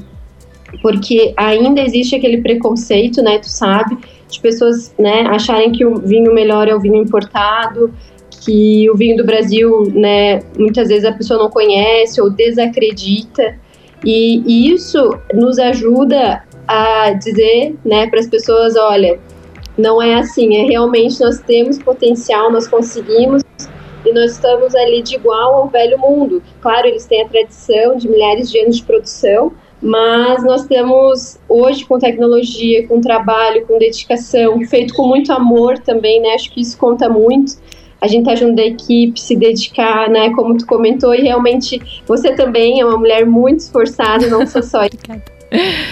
porque 0.83 1.33
ainda 1.35 1.81
existe 1.81 2.15
aquele 2.15 2.41
preconceito, 2.41 3.23
né, 3.23 3.39
tu 3.39 3.49
sabe, 3.49 3.97
de 4.29 4.39
pessoas, 4.39 4.93
né, 4.99 5.21
acharem 5.21 5.71
que 5.71 5.83
o 5.83 5.95
vinho 5.95 6.31
melhor 6.31 6.67
é 6.67 6.75
o 6.75 6.79
vinho 6.79 6.97
importado, 6.97 7.91
que 8.29 8.87
o 8.91 8.95
vinho 8.95 9.17
do 9.17 9.25
Brasil, 9.25 9.91
né, 9.95 10.43
muitas 10.55 10.89
vezes 10.89 11.05
a 11.05 11.11
pessoa 11.11 11.39
não 11.39 11.49
conhece 11.49 12.21
ou 12.21 12.29
desacredita, 12.29 13.57
e 14.05 14.69
isso 14.71 15.17
nos 15.33 15.57
ajuda 15.57 16.43
a 16.67 17.13
dizer, 17.13 17.75
né, 17.83 18.05
para 18.07 18.19
as 18.19 18.27
pessoas, 18.27 18.75
olha, 18.75 19.19
não 19.75 19.99
é 19.99 20.13
assim, 20.13 20.55
é 20.55 20.65
realmente 20.65 21.19
nós 21.19 21.39
temos 21.39 21.79
potencial, 21.79 22.51
nós 22.51 22.67
conseguimos 22.67 23.41
e 24.05 24.13
nós 24.13 24.33
estamos 24.33 24.75
ali 24.75 25.01
de 25.01 25.15
igual 25.15 25.55
ao 25.55 25.67
velho 25.67 25.97
mundo. 25.99 26.41
Claro, 26.61 26.87
eles 26.87 27.05
têm 27.05 27.23
a 27.23 27.27
tradição 27.27 27.97
de 27.97 28.07
milhares 28.07 28.49
de 28.51 28.59
anos 28.59 28.77
de 28.77 28.83
produção, 28.83 29.51
mas 29.81 30.43
nós 30.43 30.65
temos 30.65 31.37
hoje 31.47 31.85
com 31.85 31.99
tecnologia, 31.99 32.87
com 32.87 33.01
trabalho, 33.01 33.65
com 33.65 33.77
dedicação, 33.77 34.59
feito 34.65 34.93
com 34.93 35.07
muito 35.07 35.31
amor 35.31 35.77
também, 35.79 36.21
né? 36.21 36.29
Acho 36.29 36.51
que 36.51 36.61
isso 36.61 36.77
conta 36.77 37.09
muito. 37.09 37.53
A 38.01 38.07
gente 38.07 38.25
tá 38.25 38.35
junto 38.35 38.55
da 38.55 38.63
equipe, 38.63 39.19
se 39.19 39.35
dedicar, 39.35 40.09
né? 40.09 40.31
Como 40.33 40.57
tu 40.57 40.65
comentou, 40.65 41.13
e 41.13 41.21
realmente 41.21 41.81
você 42.07 42.33
também 42.33 42.79
é 42.79 42.85
uma 42.85 42.97
mulher 42.97 43.25
muito 43.25 43.59
esforçada, 43.59 44.27
não 44.27 44.45
sou 44.45 44.63
só 44.63 44.81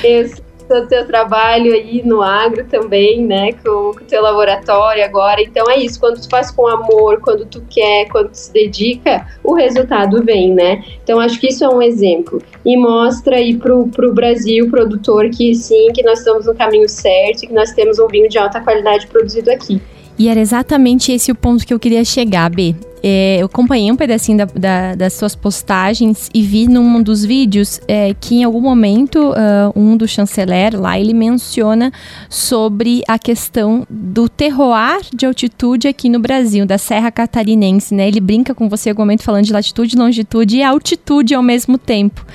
isso 0.64 0.74
o 0.74 0.88
teu 0.88 1.06
trabalho 1.06 1.74
aí 1.74 2.02
no 2.04 2.22
agro 2.22 2.66
também, 2.66 3.26
né, 3.26 3.54
com, 3.54 3.90
o 3.90 3.94
teu 4.08 4.22
laboratório 4.22 5.04
agora. 5.04 5.42
Então 5.42 5.70
é 5.70 5.80
isso, 5.80 6.00
quando 6.00 6.22
tu 6.22 6.30
faz 6.30 6.52
com 6.52 6.68
amor, 6.68 7.20
quando 7.22 7.46
tu 7.46 7.64
quer, 7.70 8.08
quando 8.10 8.30
tu 8.30 8.38
se 8.38 8.54
dedica, 8.54 9.28
o 9.44 9.54
resultado 9.54 10.24
vem, 10.24 10.54
né? 10.54 10.84
Então 11.04 11.20
acho 11.20 11.40
que 11.40 11.48
isso 11.48 11.64
é 11.64 11.70
um 11.70 11.82
exemplo. 11.82 12.42
E 12.66 12.78
mostra 12.78 13.38
aí 13.38 13.56
pro, 13.56 13.88
pro 13.88 14.14
Brasil, 14.14 14.70
produtor, 14.70 15.30
que 15.30 15.54
sim, 15.54 15.92
que 15.94 16.04
nós 16.04 16.20
estamos 16.20 16.46
no 16.46 16.56
caminho 16.56 16.88
certo, 16.88 17.42
que 17.42 17.54
nós 17.54 17.72
temos 17.72 18.00
um 18.00 18.08
vinho 18.08 18.30
de 18.30 18.38
alta 18.38 18.62
qualidade 18.62 19.08
produzido 19.08 19.52
aqui. 19.52 19.82
E 20.18 20.28
era 20.30 20.40
exatamente 20.40 21.12
esse 21.12 21.32
o 21.32 21.36
ponto 21.36 21.66
que 21.66 21.74
eu 21.74 21.80
queria 21.80 22.06
chegar, 22.06 22.50
B. 22.50 22.76
É, 23.06 23.36
eu 23.42 23.48
acompanhei 23.48 23.92
um 23.92 23.98
pedacinho 23.98 24.38
da, 24.38 24.46
da, 24.46 24.96
das 24.96 25.12
suas 25.12 25.36
postagens 25.36 26.30
e 26.34 26.42
vi 26.42 26.70
num 26.70 27.04
dos 27.04 27.26
vídeos 27.26 27.82
é, 27.86 28.16
que 28.18 28.36
em 28.36 28.44
algum 28.46 28.62
momento 28.62 29.32
uh, 29.32 29.78
um 29.78 29.98
do 29.98 30.08
chanceler 30.08 30.80
lá 30.80 30.98
ele 30.98 31.14
menciona 31.14 31.92
sobre 32.30 33.04
a 33.06 33.20
questão 33.20 33.86
do 33.90 34.30
terroir 34.30 35.02
de 35.14 35.26
altitude 35.26 35.86
aqui 35.90 36.08
no 36.08 36.18
Brasil, 36.18 36.66
da 36.66 36.78
Serra 36.78 37.12
Catarinense, 37.12 37.94
né? 37.94 38.08
Ele 38.08 38.22
brinca 38.22 38.56
com 38.56 38.70
você 38.70 38.88
em 38.88 38.92
algum 38.92 39.02
momento 39.02 39.24
falando 39.24 39.44
de 39.44 39.52
latitude, 39.52 39.98
longitude 39.98 40.58
e 40.58 40.64
altitude 40.64 41.36
ao 41.36 41.44
mesmo 41.44 41.78
tempo. 41.78 42.26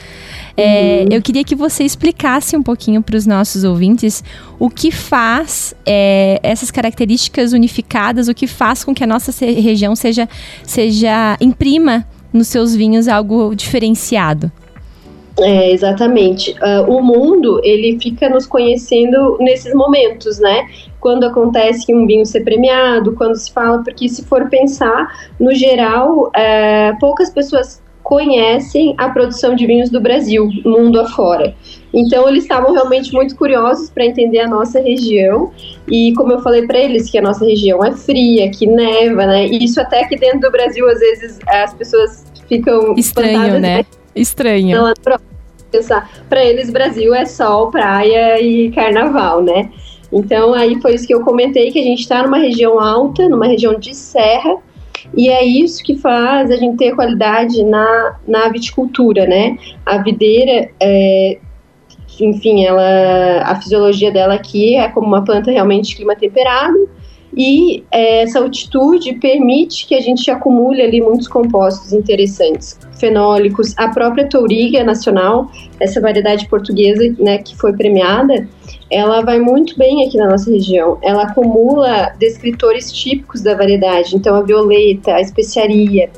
É, 0.60 1.02
uhum. 1.02 1.08
Eu 1.12 1.22
queria 1.22 1.44
que 1.44 1.54
você 1.54 1.84
explicasse 1.84 2.56
um 2.56 2.62
pouquinho 2.64 3.00
para 3.00 3.16
os 3.16 3.24
nossos 3.24 3.62
ouvintes 3.62 4.24
o 4.58 4.68
que 4.68 4.90
faz 4.90 5.72
é, 5.86 6.40
essas 6.42 6.68
características 6.68 7.52
unificadas, 7.52 8.26
o 8.26 8.34
que 8.34 8.48
faz 8.48 8.82
com 8.82 8.92
que 8.92 9.04
a 9.04 9.06
nossa 9.06 9.30
região 9.44 9.94
seja, 9.94 10.28
seja 10.64 11.36
imprima 11.40 12.04
nos 12.32 12.48
seus 12.48 12.74
vinhos 12.74 13.06
algo 13.06 13.54
diferenciado. 13.54 14.50
É, 15.40 15.70
exatamente. 15.70 16.50
Uh, 16.54 16.90
o 16.90 17.00
mundo, 17.00 17.60
ele 17.62 17.96
fica 18.00 18.28
nos 18.28 18.44
conhecendo 18.44 19.36
nesses 19.38 19.72
momentos, 19.72 20.40
né? 20.40 20.66
Quando 20.98 21.22
acontece 21.22 21.86
que 21.86 21.94
um 21.94 22.04
vinho 22.04 22.26
ser 22.26 22.40
premiado, 22.40 23.12
quando 23.12 23.36
se 23.36 23.52
fala, 23.52 23.80
porque 23.84 24.08
se 24.08 24.24
for 24.24 24.48
pensar, 24.48 25.06
no 25.38 25.54
geral, 25.54 26.32
uh, 26.34 26.98
poucas 26.98 27.30
pessoas 27.30 27.80
conhecem 28.08 28.94
a 28.96 29.10
produção 29.10 29.54
de 29.54 29.66
vinhos 29.66 29.90
do 29.90 30.00
Brasil, 30.00 30.48
mundo 30.64 30.98
afora. 30.98 31.54
Então 31.92 32.26
eles 32.26 32.44
estavam 32.44 32.72
realmente 32.72 33.12
muito 33.12 33.36
curiosos 33.36 33.90
para 33.90 34.02
entender 34.02 34.40
a 34.40 34.48
nossa 34.48 34.80
região 34.80 35.52
e 35.86 36.14
como 36.16 36.32
eu 36.32 36.40
falei 36.40 36.66
para 36.66 36.78
eles 36.78 37.10
que 37.10 37.18
a 37.18 37.22
nossa 37.22 37.44
região 37.44 37.84
é 37.84 37.92
fria, 37.92 38.50
que 38.50 38.66
neva, 38.66 39.26
né? 39.26 39.46
E 39.48 39.62
isso 39.62 39.78
até 39.78 40.04
que 40.04 40.16
dentro 40.16 40.40
do 40.40 40.50
Brasil 40.50 40.88
às 40.88 40.98
vezes 41.00 41.38
as 41.46 41.74
pessoas 41.74 42.24
ficam 42.48 42.94
estranho, 42.96 43.60
né? 43.60 43.84
Estranho. 44.16 44.94
Para 46.30 46.42
eles 46.42 46.70
Brasil 46.70 47.14
é 47.14 47.26
sol, 47.26 47.70
praia 47.70 48.40
e 48.40 48.70
carnaval, 48.70 49.42
né? 49.42 49.70
Então 50.10 50.54
aí 50.54 50.80
foi 50.80 50.94
isso 50.94 51.06
que 51.06 51.12
eu 51.14 51.20
comentei 51.20 51.70
que 51.70 51.78
a 51.78 51.84
gente 51.84 52.00
está 52.00 52.22
numa 52.22 52.38
região 52.38 52.80
alta, 52.80 53.28
numa 53.28 53.46
região 53.46 53.78
de 53.78 53.94
serra 53.94 54.56
e 55.16 55.28
é 55.28 55.44
isso 55.44 55.82
que 55.82 55.96
faz 55.96 56.50
a 56.50 56.56
gente 56.56 56.76
ter 56.76 56.94
qualidade 56.94 57.62
na, 57.64 58.16
na 58.26 58.48
viticultura, 58.48 59.26
né? 59.26 59.58
A 59.84 59.98
videira, 59.98 60.70
é, 60.80 61.38
enfim, 62.20 62.64
ela, 62.64 63.42
a 63.44 63.56
fisiologia 63.56 64.10
dela 64.10 64.34
aqui 64.34 64.76
é 64.76 64.88
como 64.88 65.06
uma 65.06 65.24
planta 65.24 65.50
realmente 65.50 65.90
de 65.90 65.96
clima 65.96 66.14
temperado, 66.14 66.88
e 67.36 67.84
é, 67.90 68.22
essa 68.22 68.40
altitude 68.40 69.14
permite 69.14 69.86
que 69.86 69.94
a 69.94 70.00
gente 70.00 70.30
acumule 70.30 70.82
ali 70.82 71.00
muitos 71.00 71.28
compostos 71.28 71.92
interessantes, 71.92 72.78
fenólicos. 72.98 73.74
A 73.76 73.88
própria 73.88 74.28
Touriga 74.28 74.82
Nacional, 74.82 75.50
essa 75.78 76.00
variedade 76.00 76.48
portuguesa 76.48 77.14
né, 77.18 77.38
que 77.38 77.56
foi 77.56 77.72
premiada, 77.72 78.48
ela 78.90 79.20
vai 79.20 79.38
muito 79.38 79.78
bem 79.78 80.06
aqui 80.06 80.16
na 80.16 80.28
nossa 80.28 80.50
região. 80.50 80.98
Ela 81.02 81.24
acumula 81.24 82.14
descritores 82.18 82.90
típicos 82.90 83.42
da 83.42 83.54
variedade, 83.54 84.16
então 84.16 84.34
a 84.34 84.42
violeta, 84.42 85.14
a 85.14 85.20
especiaria, 85.20 86.10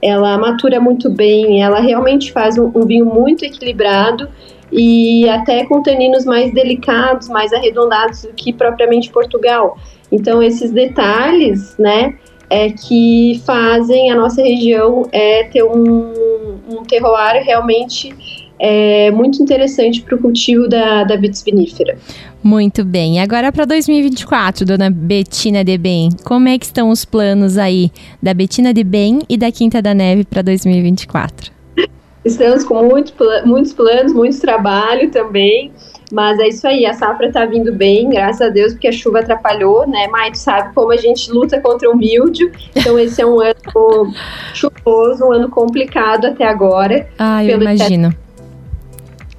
ela 0.00 0.36
matura 0.38 0.80
muito 0.80 1.10
bem, 1.10 1.62
ela 1.62 1.80
realmente 1.80 2.32
faz 2.32 2.58
um, 2.58 2.70
um 2.74 2.86
vinho 2.86 3.06
muito 3.06 3.44
equilibrado 3.44 4.28
e 4.70 5.28
até 5.28 5.64
com 5.66 5.82
taninos 5.82 6.24
mais 6.24 6.52
delicados, 6.52 7.28
mais 7.28 7.52
arredondados 7.52 8.22
do 8.22 8.32
que 8.32 8.52
propriamente 8.52 9.10
Portugal. 9.10 9.76
Então 10.12 10.42
esses 10.42 10.70
detalhes, 10.70 11.74
né, 11.78 12.14
é 12.50 12.70
que 12.70 13.40
fazem 13.46 14.10
a 14.10 14.14
nossa 14.14 14.42
região 14.42 15.08
é, 15.10 15.44
ter 15.44 15.64
um, 15.64 16.12
um 16.68 16.84
terroir 16.86 17.42
realmente 17.42 18.14
é 18.64 19.10
muito 19.10 19.42
interessante 19.42 20.00
para 20.02 20.14
o 20.14 20.18
cultivo 20.18 20.68
da, 20.68 21.02
da 21.02 21.16
vitis 21.16 21.42
vinífera. 21.42 21.98
Muito 22.40 22.84
bem. 22.84 23.20
Agora 23.20 23.50
para 23.50 23.64
2024, 23.64 24.64
dona 24.64 24.88
Betina 24.88 25.64
de 25.64 25.76
Bem, 25.76 26.10
como 26.22 26.48
é 26.48 26.56
que 26.56 26.66
estão 26.66 26.90
os 26.90 27.04
planos 27.04 27.58
aí 27.58 27.90
da 28.22 28.32
Betina 28.32 28.72
de 28.72 28.84
Bem 28.84 29.20
e 29.28 29.36
da 29.36 29.50
Quinta 29.50 29.82
da 29.82 29.92
Neve 29.92 30.24
para 30.24 30.42
2024? 30.42 31.50
Estamos 32.24 32.62
com 32.62 32.84
muito, 32.84 33.12
muitos 33.44 33.72
planos, 33.72 34.12
muito 34.12 34.40
trabalho 34.40 35.10
também. 35.10 35.72
Mas 36.12 36.38
é 36.38 36.48
isso 36.48 36.66
aí, 36.68 36.84
a 36.84 36.92
safra 36.92 37.32
tá 37.32 37.46
vindo 37.46 37.72
bem, 37.72 38.10
graças 38.10 38.42
a 38.42 38.50
Deus, 38.50 38.74
porque 38.74 38.88
a 38.88 38.92
chuva 38.92 39.20
atrapalhou, 39.20 39.88
né? 39.88 40.08
Mas 40.08 40.32
tu 40.32 40.38
sabe 40.44 40.74
como 40.74 40.92
a 40.92 40.96
gente 40.98 41.32
luta 41.32 41.58
contra 41.58 41.90
o 41.90 41.96
mildio. 41.96 42.52
Então 42.76 42.98
esse 42.98 43.22
é 43.22 43.26
um 43.26 43.40
ano 43.40 44.12
chuvoso, 44.52 45.24
um 45.24 45.32
ano 45.32 45.48
complicado 45.48 46.26
até 46.26 46.44
agora. 46.44 47.08
Ah, 47.18 47.42
eu 47.42 47.58
imagino. 47.58 48.14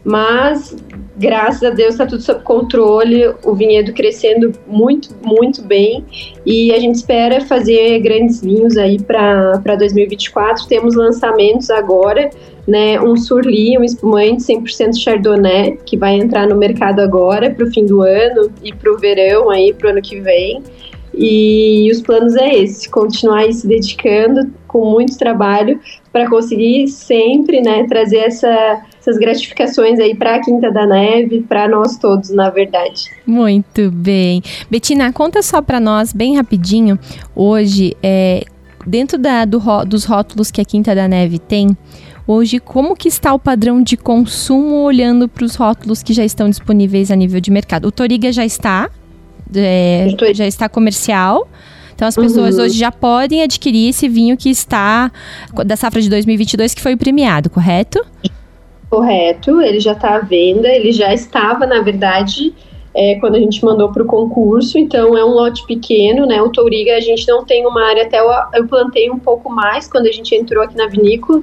Mas, 0.06 0.76
graças 1.16 1.64
a 1.64 1.70
Deus, 1.70 1.92
está 1.92 2.06
tudo 2.06 2.22
sob 2.22 2.44
controle, 2.44 3.34
o 3.44 3.54
vinhedo 3.54 3.94
crescendo 3.94 4.52
muito, 4.68 5.10
muito 5.24 5.62
bem. 5.62 6.04
E 6.46 6.74
a 6.74 6.80
gente 6.80 6.96
espera 6.96 7.40
fazer 7.42 8.00
grandes 8.00 8.42
vinhos 8.42 8.78
aí 8.78 9.02
para 9.02 9.76
2024. 9.78 10.68
Temos 10.68 10.96
lançamentos 10.96 11.70
agora, 11.70 12.30
né? 12.68 13.00
Um 13.00 13.16
Surly, 13.16 13.78
um 13.78 13.84
espumante 13.84 14.44
100% 14.44 15.02
Chardonnay, 15.02 15.78
que 15.86 15.98
vai 15.98 16.16
entrar 16.16 16.48
no 16.48 16.56
mercado 16.56 17.00
agora 17.00 17.50
para 17.50 17.66
o 17.66 17.72
fim 17.72 17.86
do 17.86 18.02
ano 18.02 18.52
e 18.62 18.74
para 18.74 18.92
o 18.92 18.98
verão 18.98 19.50
aí, 19.50 19.74
para 19.74 19.88
o 19.88 19.92
ano 19.92 20.02
que 20.02 20.20
vem. 20.20 20.62
E 21.16 21.90
os 21.92 22.02
planos 22.02 22.36
é 22.36 22.56
esse, 22.56 22.90
continuar 22.90 23.52
se 23.54 23.68
dedicando 23.68 24.52
com 24.68 24.84
muito 24.90 25.18
trabalho 25.18 25.80
para 26.12 26.28
conseguir 26.28 26.88
sempre, 26.88 27.62
né, 27.62 27.86
trazer 27.88 28.18
essa, 28.18 28.84
essas 29.04 29.18
gratificações 29.18 30.00
aí 30.00 30.16
para 30.16 30.36
a 30.36 30.42
Quinta 30.42 30.72
da 30.72 30.88
Neve, 30.88 31.42
para 31.42 31.68
nós 31.68 31.98
todos, 31.98 32.30
na 32.30 32.50
verdade. 32.50 33.12
Muito 33.28 33.92
bem. 33.92 34.42
Betina, 34.72 35.12
conta 35.12 35.42
só 35.42 35.62
para 35.62 35.80
nós, 35.80 36.14
bem 36.14 36.38
rapidinho, 36.38 36.98
hoje, 37.36 37.96
é, 38.02 38.46
dentro 38.88 39.18
da, 39.18 39.44
do, 39.44 39.60
dos 39.86 40.06
rótulos 40.06 40.50
que 40.50 40.62
a 40.62 40.66
Quinta 40.66 40.96
da 40.96 41.06
Neve 41.06 41.38
tem, 41.38 41.78
hoje 42.26 42.60
como 42.60 42.96
que 42.96 43.10
está 43.10 43.34
o 43.34 43.40
padrão 43.40 43.84
de 43.84 43.98
consumo 43.98 44.84
olhando 44.84 45.28
para 45.28 45.44
os 45.44 45.56
rótulos 45.56 46.02
que 46.02 46.14
já 46.14 46.24
estão 46.24 46.50
disponíveis 46.50 47.12
a 47.12 47.16
nível 47.16 47.42
de 47.42 47.52
mercado? 47.52 47.86
O 47.86 47.92
Toriga 47.92 48.32
já 48.32 48.46
está, 48.46 48.90
é, 49.54 50.08
já 50.34 50.48
está 50.48 50.70
comercial. 50.70 51.46
Então 51.94 52.08
as 52.08 52.16
pessoas 52.16 52.58
uhum. 52.58 52.64
hoje 52.64 52.80
já 52.80 52.92
podem 52.92 53.44
adquirir 53.44 53.90
esse 53.90 54.10
vinho 54.10 54.36
que 54.36 54.50
está 54.50 55.12
da 55.64 55.76
safra 55.76 56.02
de 56.02 56.10
2022 56.10 56.74
que 56.74 56.82
foi 56.82 56.96
premiado, 56.96 57.52
correto? 57.52 58.04
Correto, 58.94 59.60
ele 59.60 59.80
já 59.80 59.94
está 59.94 60.18
à 60.18 60.20
venda, 60.20 60.68
ele 60.68 60.92
já 60.92 61.12
estava, 61.12 61.66
na 61.66 61.82
verdade, 61.82 62.54
é, 62.94 63.16
quando 63.16 63.34
a 63.34 63.40
gente 63.40 63.66
mandou 63.66 63.92
para 63.92 64.04
o 64.04 64.06
concurso, 64.06 64.78
então 64.78 65.18
é 65.18 65.26
um 65.26 65.30
lote 65.30 65.66
pequeno, 65.66 66.28
né? 66.28 66.40
O 66.44 66.50
Touriga 66.50 66.96
a 66.96 67.00
gente 67.00 67.28
não 67.28 67.44
tem 67.44 67.66
uma 67.66 67.84
área, 67.84 68.04
até 68.04 68.20
eu, 68.20 68.30
eu 68.54 68.68
plantei 68.68 69.10
um 69.10 69.18
pouco 69.18 69.50
mais 69.50 69.88
quando 69.88 70.06
a 70.06 70.12
gente 70.12 70.36
entrou 70.36 70.64
aqui 70.64 70.78
na 70.78 70.86
vinícola, 70.86 71.42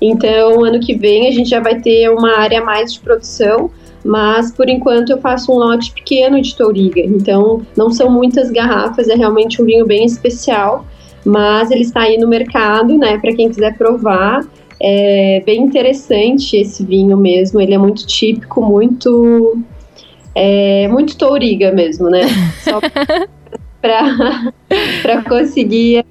então 0.00 0.64
ano 0.64 0.78
que 0.78 0.94
vem 0.94 1.26
a 1.26 1.32
gente 1.32 1.50
já 1.50 1.58
vai 1.58 1.80
ter 1.80 2.08
uma 2.08 2.38
área 2.38 2.62
mais 2.62 2.92
de 2.92 3.00
produção, 3.00 3.68
mas 4.04 4.52
por 4.52 4.68
enquanto 4.68 5.10
eu 5.10 5.18
faço 5.18 5.50
um 5.50 5.56
lote 5.56 5.90
pequeno 5.90 6.40
de 6.40 6.54
Touriga, 6.54 7.00
então 7.00 7.62
não 7.76 7.90
são 7.90 8.08
muitas 8.08 8.48
garrafas, 8.48 9.08
é 9.08 9.16
realmente 9.16 9.60
um 9.60 9.64
vinho 9.64 9.84
bem 9.84 10.04
especial, 10.04 10.86
mas 11.24 11.72
ele 11.72 11.82
está 11.82 12.02
aí 12.02 12.16
no 12.16 12.28
mercado, 12.28 12.96
né? 12.96 13.18
Para 13.18 13.34
quem 13.34 13.48
quiser 13.48 13.76
provar. 13.76 14.46
É 14.84 15.40
bem 15.46 15.62
interessante 15.62 16.56
esse 16.56 16.84
vinho 16.84 17.16
mesmo, 17.16 17.60
ele 17.60 17.72
é 17.72 17.78
muito 17.78 18.04
típico, 18.04 18.60
muito 18.60 19.62
é 20.34 20.88
muito 20.88 21.16
touriga 21.16 21.70
mesmo, 21.70 22.10
né? 22.10 22.22
Só 22.64 22.80
para 23.80 25.22
conseguir 25.28 26.04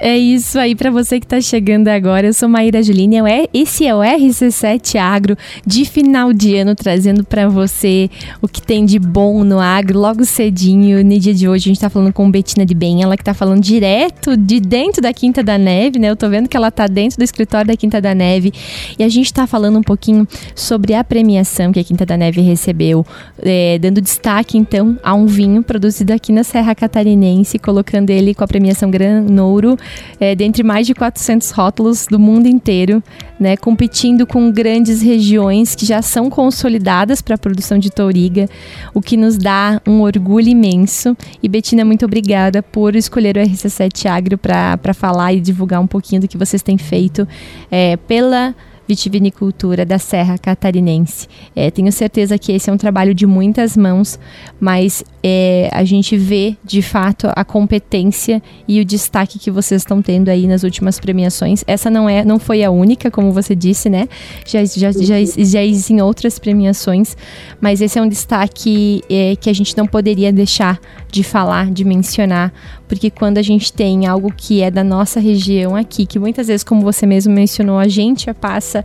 é 0.00 0.18
isso 0.18 0.58
aí 0.58 0.74
para 0.74 0.90
você 0.90 1.20
que 1.20 1.26
está 1.26 1.40
chegando 1.40 1.86
agora. 1.86 2.26
Eu 2.26 2.34
sou 2.34 2.48
Maíra 2.48 2.82
Juline. 2.82 3.18
Esse 3.54 3.86
é 3.86 3.94
o 3.94 4.00
RC7 4.00 4.98
Agro 4.98 5.36
de 5.64 5.84
final 5.84 6.32
de 6.32 6.56
ano, 6.56 6.74
trazendo 6.74 7.22
para 7.22 7.48
você 7.48 8.10
o 8.42 8.48
que 8.48 8.60
tem 8.60 8.84
de 8.84 8.98
bom 8.98 9.44
no 9.44 9.60
agro 9.60 10.00
logo 10.00 10.24
cedinho. 10.24 11.04
No 11.04 11.16
dia 11.16 11.32
de 11.32 11.48
hoje, 11.48 11.66
a 11.66 11.68
gente 11.68 11.76
está 11.76 11.88
falando 11.88 12.12
com 12.12 12.28
Betina 12.28 12.66
de 12.66 12.74
Bem, 12.74 13.04
ela 13.04 13.16
que 13.16 13.22
está 13.22 13.32
falando 13.32 13.62
direto 13.62 14.36
de 14.36 14.58
dentro 14.58 15.00
da 15.00 15.12
Quinta 15.12 15.44
da 15.44 15.56
Neve, 15.56 16.00
né? 16.00 16.10
Eu 16.10 16.16
tô 16.16 16.28
vendo 16.28 16.48
que 16.48 16.56
ela 16.56 16.72
tá 16.72 16.88
dentro 16.88 17.18
do 17.18 17.22
escritório 17.22 17.68
da 17.68 17.76
Quinta 17.76 18.00
da 18.00 18.16
Neve 18.16 18.52
e 18.98 19.04
a 19.04 19.08
gente 19.08 19.26
está 19.26 19.46
falando 19.46 19.78
um 19.78 19.82
pouquinho 19.82 20.26
sobre 20.56 20.92
a 20.92 21.04
premiação 21.04 21.70
que 21.70 21.78
a 21.78 21.84
Quinta 21.84 22.04
da 22.04 22.16
Neve 22.16 22.40
recebeu, 22.40 23.06
é, 23.40 23.78
dando 23.78 24.00
destaque 24.00 24.58
então 24.58 24.98
a 25.04 25.14
um 25.14 25.26
vinho 25.26 25.62
produzido 25.62 26.12
aqui 26.12 26.32
na 26.32 26.42
Serra 26.42 26.74
Catarinense, 26.74 27.60
colocando 27.60 28.10
ele 28.10 28.34
com 28.34 28.42
a 28.42 28.48
premiação 28.48 28.90
Gran 28.90 29.35
Nouro, 29.36 29.76
é, 30.18 30.34
dentre 30.34 30.62
mais 30.62 30.86
de 30.86 30.94
400 30.94 31.50
rótulos 31.50 32.06
do 32.06 32.18
mundo 32.18 32.46
inteiro, 32.46 33.02
né, 33.38 33.56
competindo 33.56 34.26
com 34.26 34.50
grandes 34.50 35.02
regiões 35.02 35.74
que 35.74 35.84
já 35.84 36.00
são 36.00 36.30
consolidadas 36.30 37.20
para 37.20 37.34
a 37.34 37.38
produção 37.38 37.78
de 37.78 37.90
touriga, 37.90 38.48
o 38.94 39.00
que 39.00 39.16
nos 39.16 39.36
dá 39.36 39.80
um 39.86 40.00
orgulho 40.00 40.48
imenso. 40.48 41.16
E 41.42 41.48
Betina, 41.48 41.84
muito 41.84 42.04
obrigada 42.04 42.62
por 42.62 42.96
escolher 42.96 43.36
o 43.36 43.40
RC7 43.40 44.06
Agro 44.06 44.38
para 44.38 44.94
falar 44.94 45.34
e 45.34 45.40
divulgar 45.40 45.80
um 45.80 45.86
pouquinho 45.86 46.22
do 46.22 46.28
que 46.28 46.38
vocês 46.38 46.62
têm 46.62 46.78
feito 46.78 47.28
é, 47.70 47.96
pela 47.96 48.54
vitivinicultura 48.86 49.84
da 49.84 49.98
Serra 49.98 50.38
Catarinense. 50.38 51.28
É, 51.54 51.70
tenho 51.70 51.90
certeza 51.92 52.38
que 52.38 52.52
esse 52.52 52.70
é 52.70 52.72
um 52.72 52.76
trabalho 52.76 53.14
de 53.14 53.26
muitas 53.26 53.76
mãos, 53.76 54.18
mas 54.60 55.04
é, 55.22 55.68
a 55.72 55.84
gente 55.84 56.16
vê 56.16 56.56
de 56.64 56.82
fato 56.82 57.28
a 57.34 57.44
competência 57.44 58.42
e 58.68 58.80
o 58.80 58.84
destaque 58.84 59.38
que 59.38 59.50
vocês 59.50 59.82
estão 59.82 60.00
tendo 60.00 60.28
aí 60.28 60.46
nas 60.46 60.62
últimas 60.62 61.00
premiações. 61.00 61.64
Essa 61.66 61.90
não 61.90 62.08
é, 62.08 62.24
não 62.24 62.38
foi 62.38 62.62
a 62.62 62.70
única, 62.70 63.10
como 63.10 63.32
você 63.32 63.54
disse, 63.54 63.88
né? 63.88 64.08
Já 64.46 64.64
já, 64.64 64.92
já, 64.92 65.16
já 65.38 65.62
existem 65.62 66.00
outras 66.00 66.38
premiações, 66.38 67.16
mas 67.60 67.80
esse 67.80 67.98
é 67.98 68.02
um 68.02 68.08
destaque 68.08 69.02
é, 69.10 69.36
que 69.36 69.50
a 69.50 69.52
gente 69.52 69.76
não 69.76 69.86
poderia 69.86 70.32
deixar 70.32 70.78
de 71.10 71.22
falar, 71.22 71.70
de 71.70 71.84
mencionar, 71.84 72.52
porque 72.88 73.10
quando 73.10 73.38
a 73.38 73.42
gente 73.42 73.72
tem 73.72 74.06
algo 74.06 74.32
que 74.32 74.62
é 74.62 74.70
da 74.70 74.84
nossa 74.84 75.18
região 75.18 75.74
aqui, 75.74 76.06
que 76.06 76.18
muitas 76.18 76.48
vezes, 76.48 76.62
como 76.62 76.82
você 76.82 77.06
mesmo 77.06 77.32
mencionou, 77.32 77.78
a 77.78 77.88
gente 77.88 78.32
passa 78.34 78.75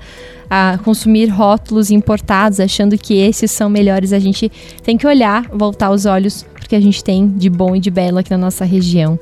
a 0.50 0.78
consumir 0.84 1.28
rótulos 1.28 1.92
importados, 1.92 2.60
achando 2.60 2.98
que 2.98 3.14
esses 3.16 3.52
são 3.52 3.70
melhores, 3.70 4.12
a 4.12 4.20
gente 4.20 4.52
tem 4.84 4.98
que 4.98 5.08
olhar, 5.08 5.48
voltar 5.50 5.92
os 5.92 6.06
olhos 6.06 6.46
que 6.72 6.76
a 6.76 6.80
gente 6.80 7.04
tem 7.04 7.28
de 7.28 7.50
bom 7.50 7.76
e 7.76 7.82
de 7.82 7.92
belo 7.92 8.18
aqui 8.18 8.32
na 8.32 8.38
nossa 8.38 8.64
região. 8.64 9.20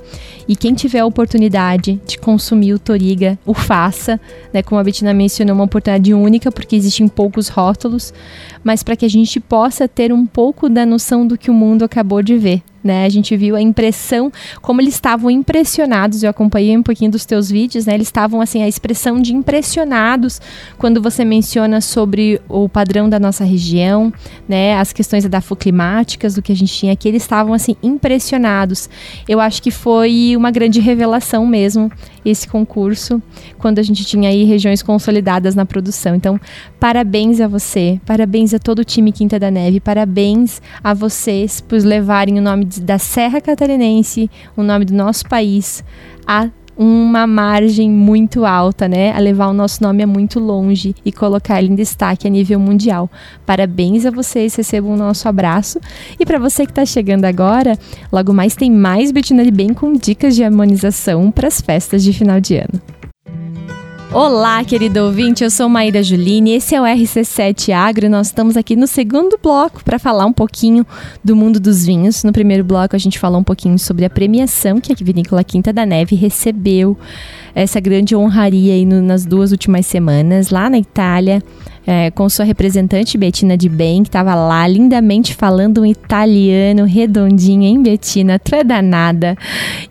E 0.47 0.55
quem 0.55 0.75
tiver 0.75 0.99
a 0.99 1.05
oportunidade 1.05 1.99
de 2.05 2.17
consumir 2.19 2.73
o 2.73 2.79
Toriga, 2.79 3.39
o 3.43 3.55
faça, 3.55 4.19
né? 4.53 4.61
Como 4.61 4.79
a 4.79 4.83
Betina 4.83 5.15
mencionou, 5.15 5.55
uma 5.55 5.63
oportunidade 5.63 6.13
única, 6.13 6.51
porque 6.51 6.75
existem 6.75 7.07
poucos 7.07 7.47
rótulos, 7.47 8.13
mas 8.63 8.83
para 8.83 8.95
que 8.95 9.03
a 9.03 9.09
gente 9.09 9.39
possa 9.39 9.87
ter 9.87 10.13
um 10.13 10.27
pouco 10.27 10.69
da 10.69 10.85
noção 10.85 11.25
do 11.25 11.37
que 11.37 11.49
o 11.49 11.53
mundo 11.53 11.83
acabou 11.83 12.21
de 12.21 12.37
ver. 12.37 12.61
Né? 12.83 13.05
A 13.05 13.09
gente 13.09 13.35
viu 13.35 13.55
a 13.55 13.61
impressão, 13.61 14.31
como 14.61 14.81
eles 14.81 14.93
estavam 14.93 15.29
impressionados. 15.29 16.23
Eu 16.23 16.29
acompanhei 16.29 16.77
um 16.77 16.83
pouquinho 16.83 17.11
dos 17.11 17.25
teus 17.25 17.49
vídeos, 17.49 17.85
né? 17.85 17.93
Eles 17.93 18.07
estavam 18.07 18.41
assim, 18.41 18.63
a 18.63 18.67
expressão 18.67 19.21
de 19.21 19.33
impressionados 19.33 20.41
quando 20.77 21.01
você 21.01 21.25
menciona 21.25 21.81
sobre 21.81 22.41
o 22.47 22.69
padrão 22.69 23.09
da 23.09 23.19
nossa 23.19 23.43
região, 23.43 24.13
né? 24.47 24.75
As 24.77 24.93
questões 24.93 25.25
edafoclimáticas 25.25 26.35
do 26.35 26.41
que 26.41 26.51
a 26.51 26.55
gente 26.55 26.73
tinha 26.73 26.93
aqui, 26.93 27.07
eles 27.07 27.23
estavam 27.23 27.53
assim 27.53 27.75
impressionados. 27.83 28.89
Eu 29.27 29.39
acho 29.39 29.61
que 29.61 29.71
foi 29.71 30.33
uma 30.35 30.51
grande 30.51 30.79
revelação 30.79 31.45
mesmo 31.45 31.91
esse 32.23 32.47
concurso, 32.47 33.21
quando 33.57 33.79
a 33.79 33.83
gente 33.83 34.05
tinha 34.05 34.29
aí 34.29 34.43
regiões 34.43 34.81
consolidadas 34.81 35.55
na 35.55 35.65
produção. 35.65 36.15
Então, 36.15 36.39
parabéns 36.79 37.39
a 37.41 37.47
você, 37.47 37.99
parabéns 38.05 38.53
a 38.53 38.59
todo 38.59 38.79
o 38.79 38.85
time 38.85 39.11
Quinta 39.11 39.39
da 39.39 39.49
Neve, 39.49 39.79
parabéns 39.79 40.61
a 40.83 40.93
vocês 40.93 41.61
por 41.61 41.79
levarem 41.79 42.37
o 42.37 42.41
nome 42.41 42.65
da 42.65 42.97
Serra 42.97 43.41
Catarinense, 43.41 44.29
o 44.55 44.63
nome 44.63 44.85
do 44.85 44.93
nosso 44.93 45.27
país, 45.27 45.83
a 46.27 46.49
uma 46.81 47.27
margem 47.27 47.91
muito 47.91 48.45
alta, 48.45 48.87
né? 48.87 49.11
A 49.11 49.19
levar 49.19 49.47
o 49.47 49.53
nosso 49.53 49.83
nome 49.83 50.01
a 50.01 50.07
muito 50.07 50.39
longe 50.39 50.95
e 51.03 51.11
colocar 51.11 51.59
ele 51.61 51.73
em 51.73 51.75
destaque 51.75 52.25
a 52.25 52.29
nível 52.29 52.57
mundial. 52.57 53.11
Parabéns 53.45 54.05
a 54.05 54.11
vocês, 54.11 54.55
recebam 54.55 54.93
o 54.93 54.97
nosso 54.97 55.27
abraço. 55.27 55.77
E 56.17 56.25
para 56.25 56.39
você 56.39 56.65
que 56.65 56.71
está 56.71 56.85
chegando 56.85 57.25
agora, 57.25 57.77
logo 58.09 58.31
mais 58.31 58.55
tem 58.55 58.71
mais 58.71 59.11
Betina 59.11 59.43
de 59.43 59.51
Bem 59.51 59.73
com 59.73 59.91
dicas 59.91 60.37
de 60.37 60.43
harmonização 60.43 61.29
para 61.31 61.49
as 61.49 61.59
festas 61.59 62.01
de 62.01 62.13
final 62.13 62.39
de 62.39 62.55
ano. 62.55 62.98
Olá, 64.11 64.63
querido 64.63 65.01
ouvinte, 65.05 65.43
eu 65.43 65.51
sou 65.51 65.69
Maíra 65.69 66.01
Juline, 66.01 66.53
esse 66.53 66.73
é 66.73 66.81
o 66.81 66.83
RC7 66.83 67.71
Agro 67.71 68.07
e 68.07 68.09
nós 68.09 68.27
estamos 68.27 68.57
aqui 68.57 68.75
no 68.75 68.87
segundo 68.87 69.37
bloco 69.41 69.83
para 69.83 69.99
falar 69.99 70.25
um 70.25 70.33
pouquinho 70.33 70.83
do 71.23 71.35
mundo 71.35 71.59
dos 71.59 71.85
vinhos. 71.85 72.23
No 72.23 72.31
primeiro 72.31 72.63
bloco 72.63 72.95
a 72.95 72.99
gente 72.99 73.19
falou 73.19 73.39
um 73.39 73.43
pouquinho 73.43 73.77
sobre 73.77 74.05
a 74.05 74.09
premiação 74.09 74.81
que 74.81 74.91
a 74.91 74.95
Vinícola 74.99 75.43
Quinta 75.43 75.71
da 75.71 75.85
Neve 75.85 76.15
recebeu, 76.15 76.97
essa 77.53 77.79
grande 77.79 78.15
honraria 78.15 78.73
aí 78.73 78.83
no, 78.83 78.99
nas 78.99 79.27
duas 79.27 79.51
últimas 79.51 79.85
semanas 79.85 80.49
lá 80.49 80.71
na 80.71 80.79
Itália 80.79 81.43
é, 81.89 82.11
com 82.11 82.29
sua 82.29 82.45
representante 82.45 83.17
Betina 83.17 83.57
de 83.57 83.67
Bem, 83.67 84.03
que 84.03 84.09
estava 84.09 84.35
lá 84.35 84.67
lindamente 84.67 85.33
falando 85.33 85.81
um 85.81 85.85
italiano 85.87 86.85
redondinho, 86.85 87.63
hein, 87.63 87.81
Betina? 87.81 88.37
Tu 88.37 88.53
é 88.53 88.63
danada. 88.63 89.35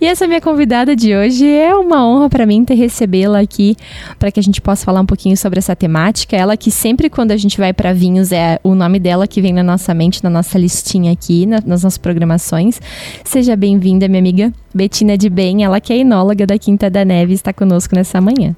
E 0.01 0.07
essa 0.07 0.25
minha 0.29 0.41
convidada 0.41 0.95
de 0.95 1.13
hoje 1.13 1.45
é 1.45 1.75
uma 1.75 2.07
honra 2.07 2.31
para 2.31 2.47
mim 2.47 2.65
ter 2.65 2.75
recebê-la 2.75 3.41
aqui 3.41 3.75
para 4.17 4.31
que 4.31 4.39
a 4.39 4.43
gente 4.43 4.61
possa 4.61 4.85
falar 4.85 5.01
um 5.01 5.07
pouquinho 5.07 5.37
sobre 5.37 5.59
essa 5.59 5.75
temática. 5.75 6.37
Ela 6.37 6.57
que 6.57 6.71
sempre 6.71 7.11
quando 7.11 7.33
a 7.33 7.37
gente 7.37 7.59
vai 7.59 7.73
para 7.73 7.93
vinhos 7.93 8.31
é 8.31 8.61
o 8.63 8.77
nome 8.77 9.01
dela 9.01 9.27
que 9.27 9.43
vem 9.43 9.53
na 9.53 9.65
nossa 9.65 9.93
mente, 9.93 10.23
na 10.23 10.31
nossa 10.31 10.57
listinha 10.57 11.11
aqui, 11.11 11.47
na, 11.47 11.57
nas 11.57 11.83
nossas 11.83 11.99
programações. 11.99 12.81
Seja 13.25 13.57
bem-vinda, 13.57 14.07
minha 14.07 14.21
amiga 14.21 14.53
Betina 14.73 15.19
de 15.19 15.29
Bem, 15.29 15.65
ela 15.65 15.81
que 15.81 15.93
é 15.93 15.97
enóloga 15.97 16.47
da 16.47 16.57
Quinta 16.57 16.89
da 16.89 17.05
Neve, 17.05 17.35
está 17.35 17.53
conosco 17.53 17.97
nessa 17.97 18.21
manhã. 18.21 18.55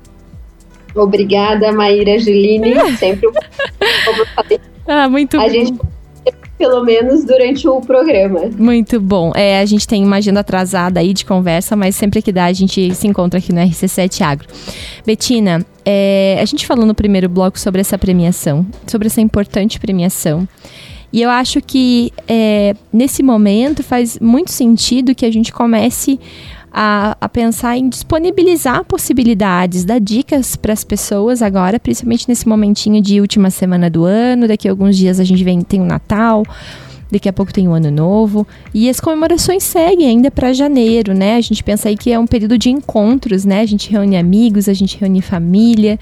Obrigada, 0.94 1.72
Maíra 1.72 2.18
Juline. 2.18 2.74
Sempre, 2.98 3.29
como 4.05 4.22
eu 4.22 4.26
falei, 4.26 4.61
ah, 4.87 5.09
muito 5.09 5.38
a 5.38 5.42
bom. 5.44 5.50
gente 5.50 5.79
pelo 6.61 6.85
menos 6.85 7.24
durante 7.24 7.66
o 7.66 7.81
programa. 7.81 8.50
Muito 8.59 9.00
bom. 9.00 9.33
É, 9.35 9.61
a 9.61 9.64
gente 9.64 9.88
tem 9.88 10.05
uma 10.05 10.16
agenda 10.16 10.40
atrasada 10.40 11.00
aí 11.00 11.14
de 11.14 11.24
conversa, 11.24 11.74
mas 11.74 11.96
sempre 11.96 12.20
que 12.20 12.31
dá 12.31 12.44
a 12.44 12.53
gente 12.53 12.94
se 12.94 13.07
encontra 13.07 13.38
aqui 13.38 13.50
no 13.50 13.61
RC7 13.62 14.20
Agro. 14.20 14.46
Betina, 15.07 15.64
é, 15.87 16.38
a 16.38 16.44
gente 16.44 16.66
falou 16.66 16.85
no 16.85 16.94
primeiro 16.94 17.31
bloco 17.31 17.59
sobre 17.59 17.81
essa 17.81 17.96
premiação, 17.96 18.66
sobre 18.87 19.07
essa 19.07 19.22
importante 19.22 19.81
premiação. 19.81 20.46
E 21.11 21.22
eu 21.22 21.31
acho 21.31 21.62
que 21.62 22.12
é, 22.29 22.74
nesse 22.92 23.22
momento 23.22 23.83
faz 23.83 24.18
muito 24.20 24.53
sentido 24.53 25.14
que 25.14 25.24
a 25.24 25.33
gente 25.33 25.50
comece 25.53 26.20
a, 26.72 27.16
a 27.20 27.28
pensar 27.28 27.76
em 27.76 27.88
disponibilizar 27.88 28.85
possibilidades, 28.85 29.85
dar 29.85 30.00
dicas 30.00 30.56
para 30.56 30.72
as 30.72 30.85
pessoas 30.85 31.42
agora, 31.42 31.80
principalmente 31.80 32.28
nesse 32.28 32.48
momentinho 32.48 33.02
de 33.02 33.20
última 33.20 33.50
semana 33.50 33.90
do 33.90 34.04
ano. 34.04 34.46
Daqui 34.46 34.68
a 34.68 34.70
alguns 34.70 34.96
dias 34.96 35.18
a 35.18 35.24
gente 35.24 35.42
vem, 35.42 35.61
tem 35.62 35.80
o 35.80 35.85
Natal. 35.85 36.44
Daqui 37.11 37.28
a 37.28 37.33
pouco 37.33 37.52
tem 37.52 37.66
o 37.66 37.72
Ano 37.72 37.90
Novo. 37.90 38.46
E 38.72 38.88
as 38.88 39.00
comemorações 39.00 39.64
seguem 39.64 40.06
ainda 40.06 40.30
para 40.30 40.52
janeiro, 40.52 41.12
né? 41.12 41.37
A 41.37 41.40
gente 41.40 41.62
pensa 41.64 41.88
aí 41.88 41.96
que 41.96 42.12
é 42.12 42.18
um 42.18 42.26
período 42.26 42.56
de 42.56 42.70
encontros, 42.70 43.44
né? 43.44 43.62
A 43.62 43.66
gente 43.66 43.90
reúne 43.90 44.16
amigos, 44.16 44.68
a 44.68 44.72
gente 44.72 44.96
reúne 44.96 45.20
família. 45.20 45.98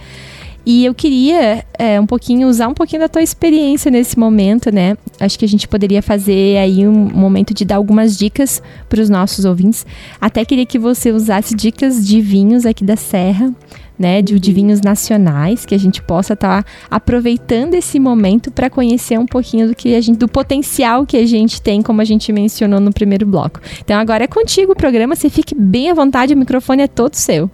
E 0.71 0.85
eu 0.85 0.93
queria 0.93 1.65
é, 1.79 1.99
um 1.99 2.05
pouquinho 2.05 2.47
usar 2.47 2.69
um 2.69 2.75
pouquinho 2.75 3.01
da 3.01 3.09
tua 3.09 3.23
experiência 3.23 3.91
nesse 3.91 4.19
momento, 4.19 4.71
né? 4.71 4.99
Acho 5.19 5.39
que 5.39 5.45
a 5.47 5.49
gente 5.49 5.67
poderia 5.67 6.03
fazer 6.03 6.59
aí 6.59 6.87
um 6.87 6.93
momento 6.93 7.55
de 7.55 7.65
dar 7.65 7.77
algumas 7.77 8.19
dicas 8.19 8.63
para 8.87 9.01
os 9.01 9.09
nossos 9.09 9.47
ouvintes. 9.47 9.87
Até 10.21 10.45
queria 10.45 10.67
que 10.67 10.79
você 10.79 11.11
usasse 11.11 11.55
dicas 11.55 12.07
de 12.07 12.21
vinhos 12.21 12.67
aqui 12.67 12.85
da 12.85 12.97
Serra, 12.97 13.51
né, 13.99 14.21
de, 14.21 14.39
de 14.39 14.53
vinhos 14.53 14.83
nacionais, 14.83 15.65
que 15.65 15.75
a 15.75 15.79
gente 15.79 16.03
possa 16.03 16.35
estar 16.35 16.63
tá 16.63 16.71
aproveitando 16.91 17.73
esse 17.73 17.99
momento 17.99 18.51
para 18.51 18.69
conhecer 18.69 19.19
um 19.19 19.27
pouquinho 19.27 19.69
do 19.69 19.75
que 19.75 19.95
a 19.95 20.03
gente, 20.03 20.19
do 20.19 20.29
potencial 20.29 21.07
que 21.07 21.17
a 21.17 21.25
gente 21.25 21.63
tem, 21.63 21.81
como 21.81 22.03
a 22.03 22.05
gente 22.05 22.31
mencionou 22.31 22.79
no 22.79 22.93
primeiro 22.93 23.25
bloco. 23.25 23.59
Então 23.83 23.99
agora 23.99 24.25
é 24.25 24.29
contigo 24.29 24.73
o 24.73 24.77
programa, 24.77 25.17
você 25.17 25.31
fique 25.31 25.55
bem 25.55 25.89
à 25.89 25.95
vontade, 25.95 26.35
o 26.35 26.37
microfone 26.37 26.83
é 26.83 26.87
todo 26.87 27.15
seu. 27.15 27.51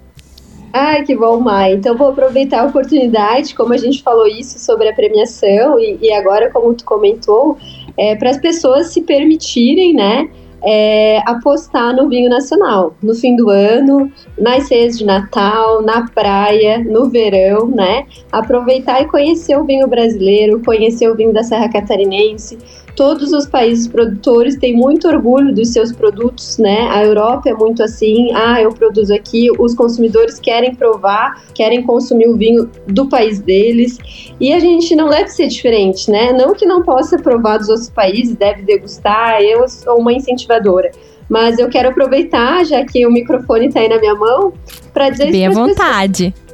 Ai, 0.76 1.04
que 1.04 1.14
bom, 1.14 1.38
Mai. 1.38 1.74
Então 1.74 1.96
vou 1.96 2.08
aproveitar 2.08 2.62
a 2.62 2.64
oportunidade, 2.64 3.54
como 3.54 3.72
a 3.72 3.76
gente 3.76 4.02
falou 4.02 4.26
isso 4.26 4.58
sobre 4.58 4.88
a 4.88 4.92
premiação 4.92 5.78
e, 5.78 5.96
e 6.02 6.12
agora 6.12 6.50
como 6.50 6.74
tu 6.74 6.84
comentou, 6.84 7.56
é, 7.96 8.16
para 8.16 8.30
as 8.30 8.38
pessoas 8.38 8.88
se 8.88 9.02
permitirem, 9.02 9.94
né, 9.94 10.28
é, 10.64 11.20
apostar 11.26 11.94
no 11.94 12.08
vinho 12.08 12.28
nacional. 12.28 12.96
No 13.00 13.14
fim 13.14 13.36
do 13.36 13.50
ano, 13.50 14.10
nas 14.36 14.66
ceias 14.66 14.98
de 14.98 15.04
Natal, 15.04 15.80
na 15.80 16.08
praia, 16.08 16.80
no 16.80 17.08
verão, 17.08 17.68
né? 17.68 18.04
Aproveitar 18.32 19.00
e 19.00 19.06
conhecer 19.06 19.56
o 19.56 19.64
vinho 19.64 19.86
brasileiro, 19.86 20.60
conhecer 20.64 21.08
o 21.08 21.14
vinho 21.14 21.32
da 21.32 21.44
Serra 21.44 21.68
Catarinense, 21.68 22.58
todos 22.96 23.32
os 23.32 23.46
países 23.46 23.88
produtores 23.88 24.56
têm 24.56 24.74
muito 24.74 25.08
orgulho 25.08 25.52
dos 25.54 25.68
seus 25.68 25.92
produtos, 25.92 26.58
né? 26.58 26.88
A 26.90 27.04
Europa 27.04 27.48
é 27.48 27.54
muito 27.54 27.82
assim, 27.82 28.32
ah, 28.34 28.60
eu 28.60 28.70
produzo 28.72 29.12
aqui, 29.12 29.48
os 29.58 29.74
consumidores 29.74 30.38
querem 30.38 30.74
provar, 30.74 31.44
querem 31.54 31.82
consumir 31.82 32.28
o 32.28 32.36
vinho 32.36 32.70
do 32.86 33.08
país 33.08 33.40
deles, 33.40 33.98
e 34.40 34.52
a 34.52 34.60
gente 34.60 34.94
não 34.94 35.08
deve 35.08 35.28
ser 35.28 35.48
diferente, 35.48 36.10
né? 36.10 36.32
Não 36.32 36.54
que 36.54 36.66
não 36.66 36.82
possa 36.82 37.18
provar 37.18 37.58
dos 37.58 37.68
outros 37.68 37.90
países, 37.90 38.36
deve 38.36 38.62
degustar, 38.62 39.40
eu 39.40 39.68
sou 39.68 39.98
uma 39.98 40.12
incentivadora. 40.12 40.90
Mas 41.28 41.58
eu 41.58 41.68
quero 41.68 41.88
aproveitar, 41.88 42.64
já 42.64 42.84
que 42.84 43.06
o 43.06 43.10
microfone 43.10 43.68
está 43.68 43.80
aí 43.80 43.88
na 43.88 43.98
minha 43.98 44.14
mão, 44.14 44.52
para 44.92 45.10
dizer 45.10 45.32
Bem 45.32 45.46
à 45.46 45.50
vontade. 45.50 46.32
Pessoas. 46.32 46.44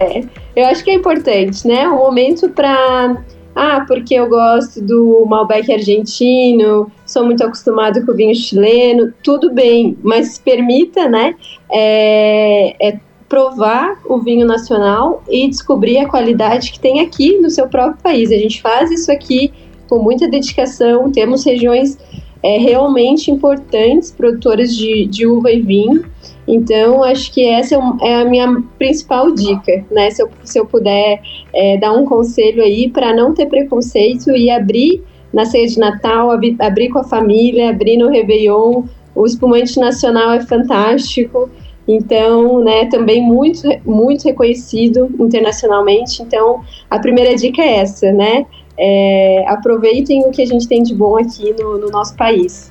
É, 0.00 0.24
eu 0.56 0.66
acho 0.66 0.82
que 0.82 0.90
é 0.90 0.94
importante, 0.94 1.66
né? 1.66 1.88
Um 1.88 1.96
momento 1.96 2.48
para 2.48 3.16
ah, 3.60 3.84
porque 3.88 4.14
eu 4.14 4.28
gosto 4.28 4.80
do 4.80 5.26
Malbec 5.26 5.72
argentino, 5.72 6.92
sou 7.04 7.24
muito 7.24 7.42
acostumado 7.42 8.06
com 8.06 8.12
o 8.12 8.14
vinho 8.14 8.32
chileno, 8.32 9.12
tudo 9.20 9.52
bem, 9.52 9.98
mas 10.00 10.38
permita, 10.38 11.08
né, 11.08 11.34
é, 11.68 12.76
é 12.80 13.00
provar 13.28 14.00
o 14.06 14.18
vinho 14.18 14.46
nacional 14.46 15.24
e 15.28 15.48
descobrir 15.48 15.98
a 15.98 16.08
qualidade 16.08 16.70
que 16.70 16.78
tem 16.78 17.00
aqui 17.00 17.36
no 17.38 17.50
seu 17.50 17.66
próprio 17.66 18.00
país. 18.00 18.30
A 18.30 18.36
gente 18.36 18.62
faz 18.62 18.92
isso 18.92 19.10
aqui 19.10 19.52
com 19.88 19.98
muita 19.98 20.28
dedicação, 20.28 21.10
temos 21.10 21.44
regiões 21.44 21.98
é, 22.44 22.58
realmente 22.58 23.28
importantes, 23.28 24.12
produtoras 24.12 24.72
de, 24.72 25.04
de 25.06 25.26
uva 25.26 25.50
e 25.50 25.60
vinho, 25.60 26.04
então, 26.48 27.04
acho 27.04 27.30
que 27.30 27.44
essa 27.44 27.74
é, 27.74 28.08
é 28.08 28.22
a 28.22 28.24
minha 28.24 28.62
principal 28.78 29.30
dica, 29.32 29.84
né? 29.90 30.10
Se 30.10 30.22
eu, 30.22 30.30
se 30.42 30.58
eu 30.58 30.64
puder 30.64 31.20
é, 31.52 31.76
dar 31.76 31.92
um 31.92 32.06
conselho 32.06 32.62
aí 32.62 32.88
para 32.88 33.14
não 33.14 33.34
ter 33.34 33.44
preconceito 33.46 34.30
e 34.30 34.50
abrir 34.50 35.04
na 35.30 35.44
ceia 35.44 35.66
de 35.66 35.78
Natal, 35.78 36.30
abrir, 36.30 36.56
abrir 36.58 36.88
com 36.88 37.00
a 37.00 37.04
família, 37.04 37.68
abrir 37.68 37.98
no 37.98 38.08
Réveillon. 38.08 38.84
O 39.14 39.26
espumante 39.26 39.78
nacional 39.78 40.32
é 40.32 40.40
fantástico. 40.40 41.50
Então, 41.86 42.64
né, 42.64 42.86
também 42.86 43.20
muito, 43.20 43.62
muito 43.84 44.24
reconhecido 44.24 45.10
internacionalmente. 45.20 46.22
Então, 46.22 46.62
a 46.88 46.98
primeira 46.98 47.36
dica 47.36 47.60
é 47.60 47.76
essa, 47.76 48.10
né? 48.10 48.46
É, 48.78 49.44
aproveitem 49.48 50.22
o 50.24 50.30
que 50.30 50.40
a 50.40 50.46
gente 50.46 50.66
tem 50.66 50.82
de 50.82 50.94
bom 50.94 51.18
aqui 51.18 51.54
no, 51.60 51.76
no 51.76 51.90
nosso 51.90 52.16
país. 52.16 52.70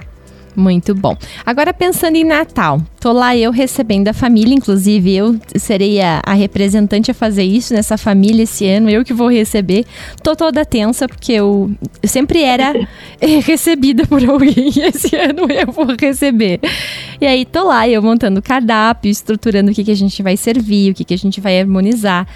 Muito 0.58 0.96
bom. 0.96 1.16
Agora 1.46 1.72
pensando 1.72 2.16
em 2.16 2.24
Natal, 2.24 2.82
tô 3.00 3.12
lá 3.12 3.38
eu 3.38 3.52
recebendo 3.52 4.08
a 4.08 4.14
família, 4.14 4.56
inclusive 4.56 5.16
eu 5.16 5.40
serei 5.56 6.02
a, 6.02 6.20
a, 6.26 6.34
representante 6.34 7.12
a 7.12 7.14
fazer 7.14 7.44
isso 7.44 7.76
nessa 7.76 7.96
família 7.96 8.42
esse 8.42 8.68
ano, 8.68 8.90
eu 8.90 9.06
que 9.06 9.14
vou 9.14 9.30
receber. 9.30 9.86
Tô 10.24 10.36
toda 10.36 10.66
tensa 10.66 11.08
porque 11.08 11.34
eu, 11.34 11.70
eu 12.02 12.10
sempre 12.10 12.42
era 12.42 12.74
recebida 13.46 14.08
por 14.08 14.28
alguém 14.28 14.72
e 14.76 14.82
esse 14.90 15.16
ano 15.16 15.44
eu 15.48 15.72
vou 15.72 15.96
receber. 15.96 16.60
E 17.22 17.28
aí 17.28 17.46
tô 17.46 17.68
lá 17.68 17.88
eu 17.88 18.02
montando 18.02 18.40
o 18.40 18.44
cardápio, 18.44 19.12
estruturando 19.12 19.70
o 19.70 19.76
que, 19.76 19.84
que 19.84 19.92
a 19.92 19.96
gente 19.96 20.24
vai 20.24 20.36
servir, 20.36 20.90
o 20.90 20.96
que, 20.96 21.06
que 21.06 21.14
a 21.14 21.18
gente 21.20 21.40
vai 21.40 21.62
harmonizar. 21.62 22.28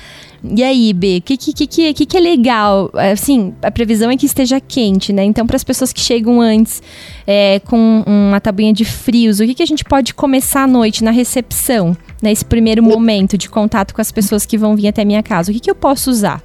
E 0.44 0.64
aí, 0.64 0.92
B, 0.92 1.18
o 1.20 1.22
que, 1.22 1.38
que, 1.38 1.68
que, 1.94 2.06
que, 2.06 2.18
é 2.18 2.20
legal? 2.20 2.90
Assim, 2.96 3.54
a 3.62 3.70
previsão 3.70 4.10
é 4.10 4.18
que 4.18 4.26
esteja 4.26 4.60
quente, 4.60 5.14
né? 5.14 5.24
Então, 5.24 5.46
para 5.46 5.56
as 5.56 5.64
pessoas 5.64 5.94
que 5.94 6.00
chegam 6.00 6.42
antes 6.42 6.82
é, 7.28 7.60
com 7.60 8.04
uma 8.08 8.40
tabuinha 8.42 8.74
de 8.74 8.84
frios, 8.84 9.40
o 9.40 9.46
que, 9.46 9.54
que 9.54 9.62
a 9.62 9.68
gente 9.68 9.86
pode 9.86 10.16
começar 10.16 10.64
à 10.64 10.68
noite 10.68 11.04
na 11.04 11.12
recepção, 11.12 11.96
nesse 12.22 12.44
primeiro 12.44 12.82
momento 12.82 13.38
de 13.38 13.48
contato 13.48 13.94
com 13.94 14.02
as 14.02 14.12
pessoas 14.12 14.44
que 14.44 14.58
vão 14.58 14.76
vir 14.76 14.88
até 14.88 15.06
minha 15.06 15.22
casa? 15.22 15.52
O 15.52 15.54
que, 15.54 15.60
que 15.60 15.70
eu 15.70 15.76
posso 15.76 16.10
usar? 16.10 16.42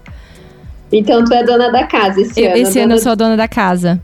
Então, 0.92 1.24
tu 1.24 1.32
é 1.32 1.42
dona 1.42 1.70
da 1.70 1.84
casa 1.86 2.20
esse 2.20 2.38
eu, 2.38 2.50
ano. 2.50 2.56
Esse 2.58 2.78
ano 2.78 2.92
eu 2.94 2.98
sou 2.98 3.12
a 3.12 3.14
dona 3.14 3.36
da 3.36 3.48
casa. 3.48 3.98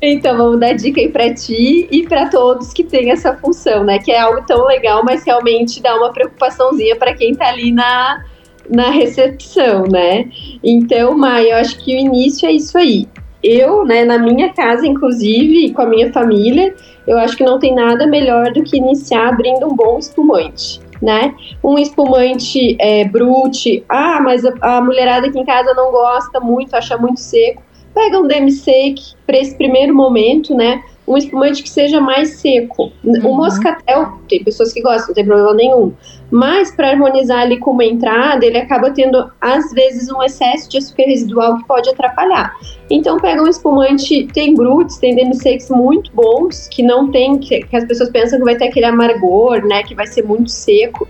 Então, 0.00 0.38
vamos 0.38 0.58
dar 0.58 0.72
dica 0.72 1.00
aí 1.00 1.08
para 1.08 1.34
ti 1.34 1.86
e 1.90 2.04
para 2.04 2.28
todos 2.28 2.72
que 2.72 2.82
têm 2.82 3.10
essa 3.10 3.34
função, 3.36 3.84
né? 3.84 3.98
Que 3.98 4.10
é 4.10 4.20
algo 4.20 4.42
tão 4.46 4.64
legal, 4.64 5.02
mas 5.04 5.22
realmente 5.24 5.82
dá 5.82 5.94
uma 5.96 6.12
preocupaçãozinha 6.12 6.96
para 6.96 7.12
quem 7.14 7.34
tá 7.34 7.48
ali 7.48 7.72
na, 7.72 8.24
na 8.70 8.90
recepção, 8.90 9.84
né? 9.84 10.28
Então, 10.62 11.16
Maia, 11.16 11.50
eu 11.50 11.56
acho 11.56 11.78
que 11.78 11.94
o 11.94 11.98
início 11.98 12.48
é 12.48 12.52
isso 12.52 12.76
aí. 12.76 13.08
Eu, 13.42 13.84
né, 13.84 14.04
na 14.04 14.18
minha 14.18 14.52
casa, 14.52 14.86
inclusive, 14.86 15.72
com 15.72 15.82
a 15.82 15.86
minha 15.86 16.12
família, 16.12 16.74
eu 17.06 17.16
acho 17.18 17.36
que 17.36 17.44
não 17.44 17.58
tem 17.58 17.74
nada 17.74 18.06
melhor 18.06 18.52
do 18.52 18.62
que 18.62 18.76
iniciar 18.76 19.28
abrindo 19.28 19.66
um 19.66 19.74
bom 19.74 19.98
espumante. 19.98 20.80
Né? 21.00 21.32
Um 21.62 21.78
espumante 21.78 22.76
é, 22.80 23.04
brute, 23.04 23.84
ah, 23.88 24.20
mas 24.20 24.44
a, 24.44 24.52
a 24.60 24.80
mulherada 24.80 25.28
aqui 25.28 25.38
em 25.38 25.44
casa 25.44 25.72
não 25.72 25.92
gosta 25.92 26.40
muito, 26.40 26.74
acha 26.74 26.98
muito 26.98 27.20
seco. 27.20 27.62
Pega 27.94 28.18
um 28.18 28.26
demi-sec 28.26 28.96
para 29.24 29.38
esse 29.38 29.56
primeiro 29.56 29.94
momento, 29.94 30.56
né? 30.56 30.82
um 31.08 31.16
espumante 31.16 31.62
que 31.62 31.70
seja 31.70 32.00
mais 32.00 32.36
seco. 32.40 32.92
Uhum. 33.02 33.30
O 33.30 33.36
moscatel, 33.36 34.18
tem 34.28 34.44
pessoas 34.44 34.72
que 34.72 34.82
gostam, 34.82 35.08
não 35.08 35.14
tem 35.14 35.24
problema 35.24 35.54
nenhum. 35.54 35.92
Mas 36.30 36.70
para 36.70 36.90
harmonizar 36.90 37.40
ali 37.40 37.58
com 37.58 37.70
uma 37.70 37.84
entrada, 37.84 38.44
ele 38.44 38.58
acaba 38.58 38.90
tendo, 38.90 39.30
às 39.40 39.72
vezes, 39.72 40.10
um 40.10 40.22
excesso 40.22 40.68
de 40.68 40.78
açúcar 40.78 41.04
residual 41.04 41.56
que 41.56 41.66
pode 41.66 41.88
atrapalhar. 41.88 42.54
Então 42.90 43.18
pega 43.18 43.42
um 43.42 43.48
espumante, 43.48 44.26
tem 44.32 44.54
brutes, 44.54 44.98
tem 44.98 45.14
demi-secs 45.14 45.70
muito 45.70 46.12
bons, 46.12 46.68
que 46.68 46.82
não 46.82 47.10
tem, 47.10 47.38
que, 47.38 47.60
que, 47.60 47.76
as 47.76 47.84
pessoas 47.84 48.10
pensam 48.10 48.38
que 48.38 48.44
vai 48.44 48.56
ter 48.56 48.68
aquele 48.68 48.86
amargor, 48.86 49.66
né, 49.66 49.82
que 49.82 49.94
vai 49.94 50.06
ser 50.06 50.22
muito 50.22 50.50
seco. 50.50 51.08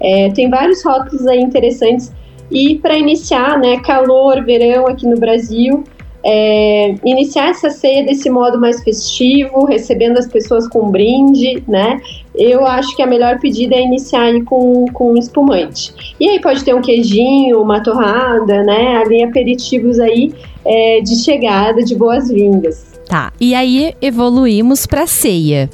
É, 0.00 0.30
tem 0.30 0.50
vários 0.50 0.84
rótulos 0.84 1.26
aí 1.26 1.40
interessantes. 1.40 2.12
E 2.50 2.76
para 2.78 2.96
iniciar, 2.96 3.58
né, 3.58 3.80
calor, 3.80 4.44
verão 4.44 4.86
aqui 4.86 5.06
no 5.06 5.18
Brasil, 5.18 5.84
é, 6.28 6.96
iniciar 7.04 7.50
essa 7.50 7.70
ceia 7.70 8.04
desse 8.04 8.28
modo 8.28 8.58
mais 8.58 8.82
festivo, 8.82 9.64
recebendo 9.64 10.18
as 10.18 10.26
pessoas 10.26 10.66
com 10.66 10.80
um 10.80 10.90
brinde, 10.90 11.62
né? 11.68 12.00
Eu 12.36 12.66
acho 12.66 12.94
que 12.94 13.02
a 13.02 13.06
melhor 13.06 13.38
pedida 13.38 13.74
é 13.74 13.80
iniciar 13.80 14.32
com, 14.44 14.84
com 14.92 15.12
um 15.12 15.16
espumante. 15.16 15.94
E 16.20 16.28
aí 16.28 16.40
pode 16.40 16.64
ter 16.64 16.74
um 16.74 16.82
queijinho, 16.82 17.62
uma 17.62 17.82
torrada, 17.82 18.62
né? 18.62 18.98
Ali 18.98 19.22
aperitivos 19.22 19.98
aí 19.98 20.34
é, 20.64 21.00
de 21.00 21.16
chegada, 21.16 21.82
de 21.82 21.94
boas-vindas. 21.94 22.94
Tá, 23.08 23.32
e 23.40 23.54
aí 23.54 23.94
evoluímos 24.02 24.84
para 24.84 25.06
ceia 25.06 25.70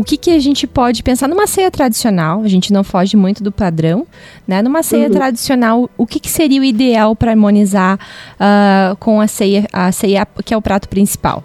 o 0.00 0.04
que, 0.04 0.16
que 0.16 0.30
a 0.30 0.38
gente 0.38 0.66
pode 0.66 1.02
pensar 1.02 1.28
numa 1.28 1.46
ceia 1.46 1.70
tradicional? 1.70 2.40
A 2.42 2.48
gente 2.48 2.72
não 2.72 2.82
foge 2.82 3.18
muito 3.18 3.42
do 3.42 3.52
padrão, 3.52 4.06
né? 4.48 4.62
Numa 4.62 4.82
ceia 4.82 5.08
uhum. 5.08 5.12
tradicional, 5.12 5.90
o 5.94 6.06
que, 6.06 6.18
que 6.18 6.30
seria 6.30 6.58
o 6.58 6.64
ideal 6.64 7.14
para 7.14 7.32
harmonizar 7.32 7.98
uh, 8.36 8.96
com 8.96 9.20
a 9.20 9.26
ceia, 9.26 9.66
a 9.70 9.92
ceia 9.92 10.26
que 10.42 10.54
é 10.54 10.56
o 10.56 10.62
prato 10.62 10.88
principal? 10.88 11.44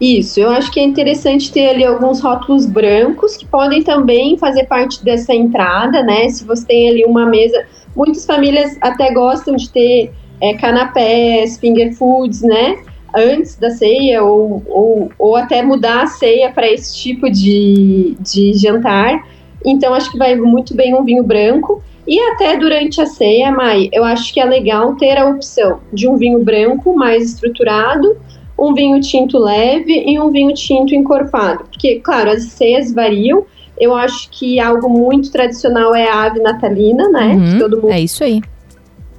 Isso, 0.00 0.40
eu 0.40 0.50
acho 0.50 0.70
que 0.70 0.78
é 0.78 0.82
interessante 0.82 1.50
ter 1.50 1.68
ali 1.68 1.84
alguns 1.84 2.20
rótulos 2.20 2.66
brancos 2.66 3.36
que 3.36 3.46
podem 3.46 3.82
também 3.82 4.36
fazer 4.36 4.64
parte 4.64 5.02
dessa 5.02 5.34
entrada, 5.34 6.02
né? 6.02 6.28
Se 6.28 6.44
você 6.44 6.66
tem 6.66 6.90
ali 6.90 7.04
uma 7.04 7.24
mesa, 7.24 7.64
muitas 7.94 8.26
famílias 8.26 8.76
até 8.82 9.10
gostam 9.12 9.56
de 9.56 9.70
ter 9.70 10.12
é, 10.40 10.52
canapés, 10.54 11.58
finger 11.58 11.94
foods, 11.94 12.42
né? 12.42 12.76
antes 13.16 13.56
da 13.56 13.70
ceia 13.70 14.22
ou, 14.22 14.62
ou, 14.66 15.10
ou 15.18 15.36
até 15.36 15.62
mudar 15.62 16.02
a 16.02 16.06
ceia 16.06 16.50
para 16.50 16.70
esse 16.70 16.94
tipo 16.94 17.30
de, 17.30 18.14
de 18.20 18.52
jantar. 18.54 19.26
Então, 19.64 19.94
acho 19.94 20.12
que 20.12 20.18
vai 20.18 20.36
muito 20.36 20.76
bem 20.76 20.94
um 20.94 21.02
vinho 21.02 21.24
branco. 21.24 21.82
E 22.06 22.20
até 22.20 22.56
durante 22.56 23.00
a 23.00 23.06
ceia, 23.06 23.50
Mai, 23.50 23.88
eu 23.92 24.04
acho 24.04 24.32
que 24.32 24.38
é 24.38 24.44
legal 24.44 24.94
ter 24.94 25.18
a 25.18 25.28
opção 25.28 25.80
de 25.92 26.06
um 26.06 26.16
vinho 26.16 26.38
branco 26.44 26.96
mais 26.96 27.32
estruturado, 27.32 28.16
um 28.58 28.74
vinho 28.74 29.00
tinto 29.00 29.38
leve 29.38 30.04
e 30.06 30.18
um 30.18 30.30
vinho 30.30 30.54
tinto 30.54 30.94
encorpado. 30.94 31.64
Porque, 31.64 32.00
claro, 32.00 32.30
as 32.30 32.44
ceias 32.44 32.92
variam. 32.92 33.44
Eu 33.78 33.94
acho 33.94 34.30
que 34.30 34.58
algo 34.58 34.88
muito 34.88 35.30
tradicional 35.30 35.94
é 35.94 36.08
a 36.08 36.24
ave 36.24 36.40
natalina, 36.40 37.08
né? 37.10 37.34
Uhum, 37.34 37.58
todo 37.58 37.76
mundo. 37.76 37.92
É 37.92 38.00
isso 38.00 38.24
aí. 38.24 38.40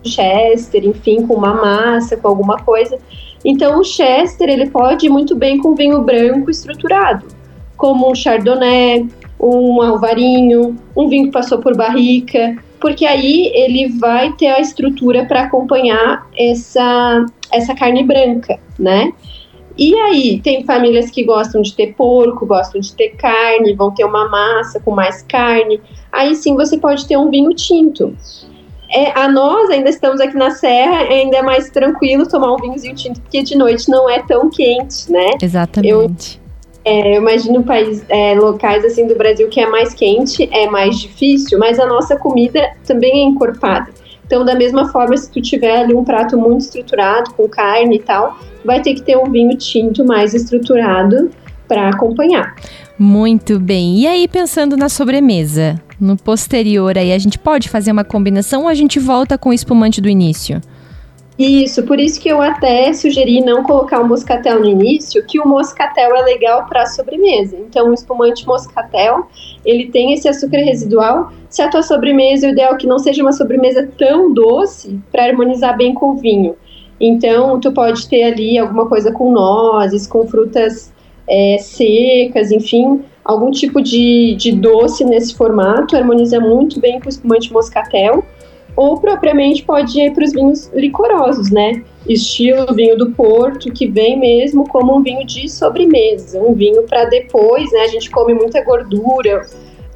Chester, 0.04 0.84
enfim, 0.86 1.28
com 1.28 1.36
uma 1.36 1.54
massa, 1.54 2.18
com 2.18 2.28
alguma 2.28 2.58
coisa. 2.58 2.98
Então 3.46 3.80
o 3.80 3.84
Chester 3.84 4.50
ele 4.50 4.70
pode 4.70 5.06
ir 5.06 5.10
muito 5.10 5.36
bem 5.36 5.58
com 5.60 5.76
vinho 5.76 6.02
branco 6.02 6.50
estruturado, 6.50 7.28
como 7.76 8.10
um 8.10 8.16
Chardonnay, 8.16 9.08
um 9.40 9.82
Alvarinho, 9.82 10.76
um 10.96 11.08
vinho 11.08 11.26
que 11.26 11.32
passou 11.32 11.60
por 11.60 11.76
barrica. 11.76 12.58
Porque 12.80 13.06
aí 13.06 13.52
ele 13.54 13.90
vai 13.98 14.34
ter 14.34 14.48
a 14.48 14.60
estrutura 14.60 15.26
para 15.26 15.44
acompanhar 15.44 16.28
essa, 16.38 17.26
essa 17.52 17.76
carne 17.76 18.04
branca, 18.04 18.60
né? 18.78 19.12
E 19.78 19.96
aí, 19.96 20.42
tem 20.44 20.66
famílias 20.66 21.12
que 21.12 21.24
gostam 21.24 21.62
de 21.62 21.76
ter 21.76 21.94
porco, 21.94 22.48
gostam 22.48 22.82
de 22.82 22.94
ter 22.96 23.10
carne, 23.10 23.76
vão 23.76 23.94
ter 23.94 24.06
uma 24.06 24.28
massa 24.28 24.80
com 24.80 24.92
mais 24.92 25.22
carne. 25.22 25.80
Aí 26.12 26.34
sim 26.36 26.56
você 26.56 26.78
pode 26.78 27.08
ter 27.08 27.16
um 27.16 27.30
vinho 27.30 27.54
tinto. 27.54 28.18
É, 28.90 29.12
a 29.20 29.28
nós 29.28 29.70
ainda 29.70 29.90
estamos 29.90 30.20
aqui 30.20 30.36
na 30.36 30.50
Serra, 30.52 31.02
ainda 31.02 31.38
é 31.38 31.42
mais 31.42 31.70
tranquilo 31.70 32.28
tomar 32.28 32.54
um 32.54 32.58
vinhozinho 32.58 32.96
tinto, 32.96 33.22
porque 33.22 33.44
de 33.44 33.56
noite 33.56 33.90
não 33.90 34.10
é 34.10 34.24
tão 34.24 34.50
quente, 34.50 35.12
né? 35.12 35.32
Exatamente. 35.42 36.40
Eu, 36.42 36.47
é, 36.88 37.18
eu 37.18 37.22
imagino 37.22 37.66
é, 38.08 38.34
locais 38.36 38.86
assim 38.86 39.06
do 39.06 39.16
Brasil 39.16 39.50
que 39.50 39.60
é 39.60 39.68
mais 39.68 39.94
quente, 39.94 40.48
é 40.54 40.70
mais 40.70 40.98
difícil, 40.98 41.60
mas 41.60 41.78
a 41.80 41.86
nossa 41.86 42.16
comida 42.16 42.72
também 42.86 43.12
é 43.12 43.24
encorpada. 43.24 43.92
Então, 44.26 44.46
da 44.46 44.56
mesma 44.56 44.88
forma, 44.90 45.16
se 45.18 45.30
tu 45.30 45.42
tiver 45.42 45.80
ali 45.80 45.94
um 45.94 46.06
prato 46.06 46.38
muito 46.38 46.62
estruturado, 46.62 47.34
com 47.34 47.48
carne 47.50 47.98
e 47.98 48.00
tal, 48.00 48.38
vai 48.64 48.82
ter 48.82 48.94
que 48.94 49.02
ter 49.02 49.18
um 49.18 49.30
vinho 49.30 49.58
tinto 49.58 50.06
mais 50.06 50.34
estruturado 50.34 51.30
para 51.68 51.90
acompanhar. 51.90 52.56
Muito 52.98 53.60
bem. 53.60 54.00
E 54.00 54.08
aí, 54.08 54.26
pensando 54.26 54.78
na 54.78 54.88
sobremesa, 54.88 55.82
no 56.00 56.16
posterior 56.16 56.98
aí, 56.98 57.12
a 57.12 57.18
gente 57.18 57.38
pode 57.38 57.68
fazer 57.68 57.92
uma 57.92 58.06
combinação 58.06 58.62
ou 58.62 58.68
a 58.70 58.74
gente 58.74 58.98
volta 58.98 59.38
com 59.38 59.50
o 59.50 59.54
espumante 59.54 60.00
do 60.00 60.08
início? 60.08 60.62
Isso, 61.38 61.84
por 61.84 62.00
isso 62.00 62.20
que 62.20 62.28
eu 62.28 62.42
até 62.42 62.92
sugeri 62.94 63.42
não 63.42 63.62
colocar 63.62 64.00
o 64.00 64.08
moscatel 64.08 64.60
no 64.60 64.66
início, 64.66 65.24
que 65.24 65.40
o 65.40 65.48
moscatel 65.48 66.16
é 66.16 66.22
legal 66.24 66.66
para 66.66 66.88
sobremesa. 66.88 67.56
Então, 67.58 67.90
o 67.90 67.94
espumante 67.94 68.48
moscatel, 68.48 69.28
ele 69.64 69.88
tem 69.92 70.14
esse 70.14 70.28
açúcar 70.28 70.58
residual. 70.58 71.32
Se 71.48 71.62
a 71.62 71.70
tua 71.70 71.84
sobremesa, 71.84 72.48
o 72.48 72.50
ideal 72.50 72.74
é 72.74 72.78
que 72.78 72.88
não 72.88 72.98
seja 72.98 73.22
uma 73.22 73.34
sobremesa 73.34 73.88
tão 74.00 74.34
doce 74.34 75.00
para 75.12 75.26
harmonizar 75.26 75.78
bem 75.78 75.94
com 75.94 76.12
o 76.12 76.16
vinho. 76.16 76.56
Então, 77.00 77.60
tu 77.60 77.72
pode 77.72 78.10
ter 78.10 78.24
ali 78.24 78.58
alguma 78.58 78.88
coisa 78.88 79.12
com 79.12 79.32
nozes, 79.32 80.08
com 80.08 80.26
frutas 80.28 80.92
é, 81.30 81.58
secas, 81.60 82.52
enfim, 82.52 83.04
algum 83.24 83.52
tipo 83.52 83.80
de, 83.80 84.34
de 84.40 84.54
doce 84.54 85.06
nesse 85.06 85.36
formato, 85.36 85.96
harmoniza 85.96 86.40
muito 86.40 86.80
bem 86.80 87.00
com 87.00 87.06
o 87.06 87.10
espumante 87.10 87.54
moscatel 87.54 88.24
ou 88.78 89.00
propriamente 89.02 89.64
pode 89.64 90.00
ir 90.00 90.14
para 90.14 90.24
os 90.24 90.32
vinhos 90.32 90.72
licorosos, 90.72 91.50
né? 91.50 91.84
Estilo 92.08 92.74
vinho 92.76 92.96
do 92.96 93.10
Porto, 93.10 93.72
que 93.72 93.88
vem 93.88 94.18
mesmo 94.18 94.70
como 94.70 94.96
um 94.96 95.02
vinho 95.02 95.26
de 95.26 95.50
sobremesa, 95.50 96.40
um 96.40 96.54
vinho 96.54 96.84
para 96.84 97.06
depois, 97.06 97.70
né? 97.72 97.82
A 97.82 97.88
gente 97.88 98.10
come 98.12 98.36
muita 98.36 98.64
gordura, 98.64 99.42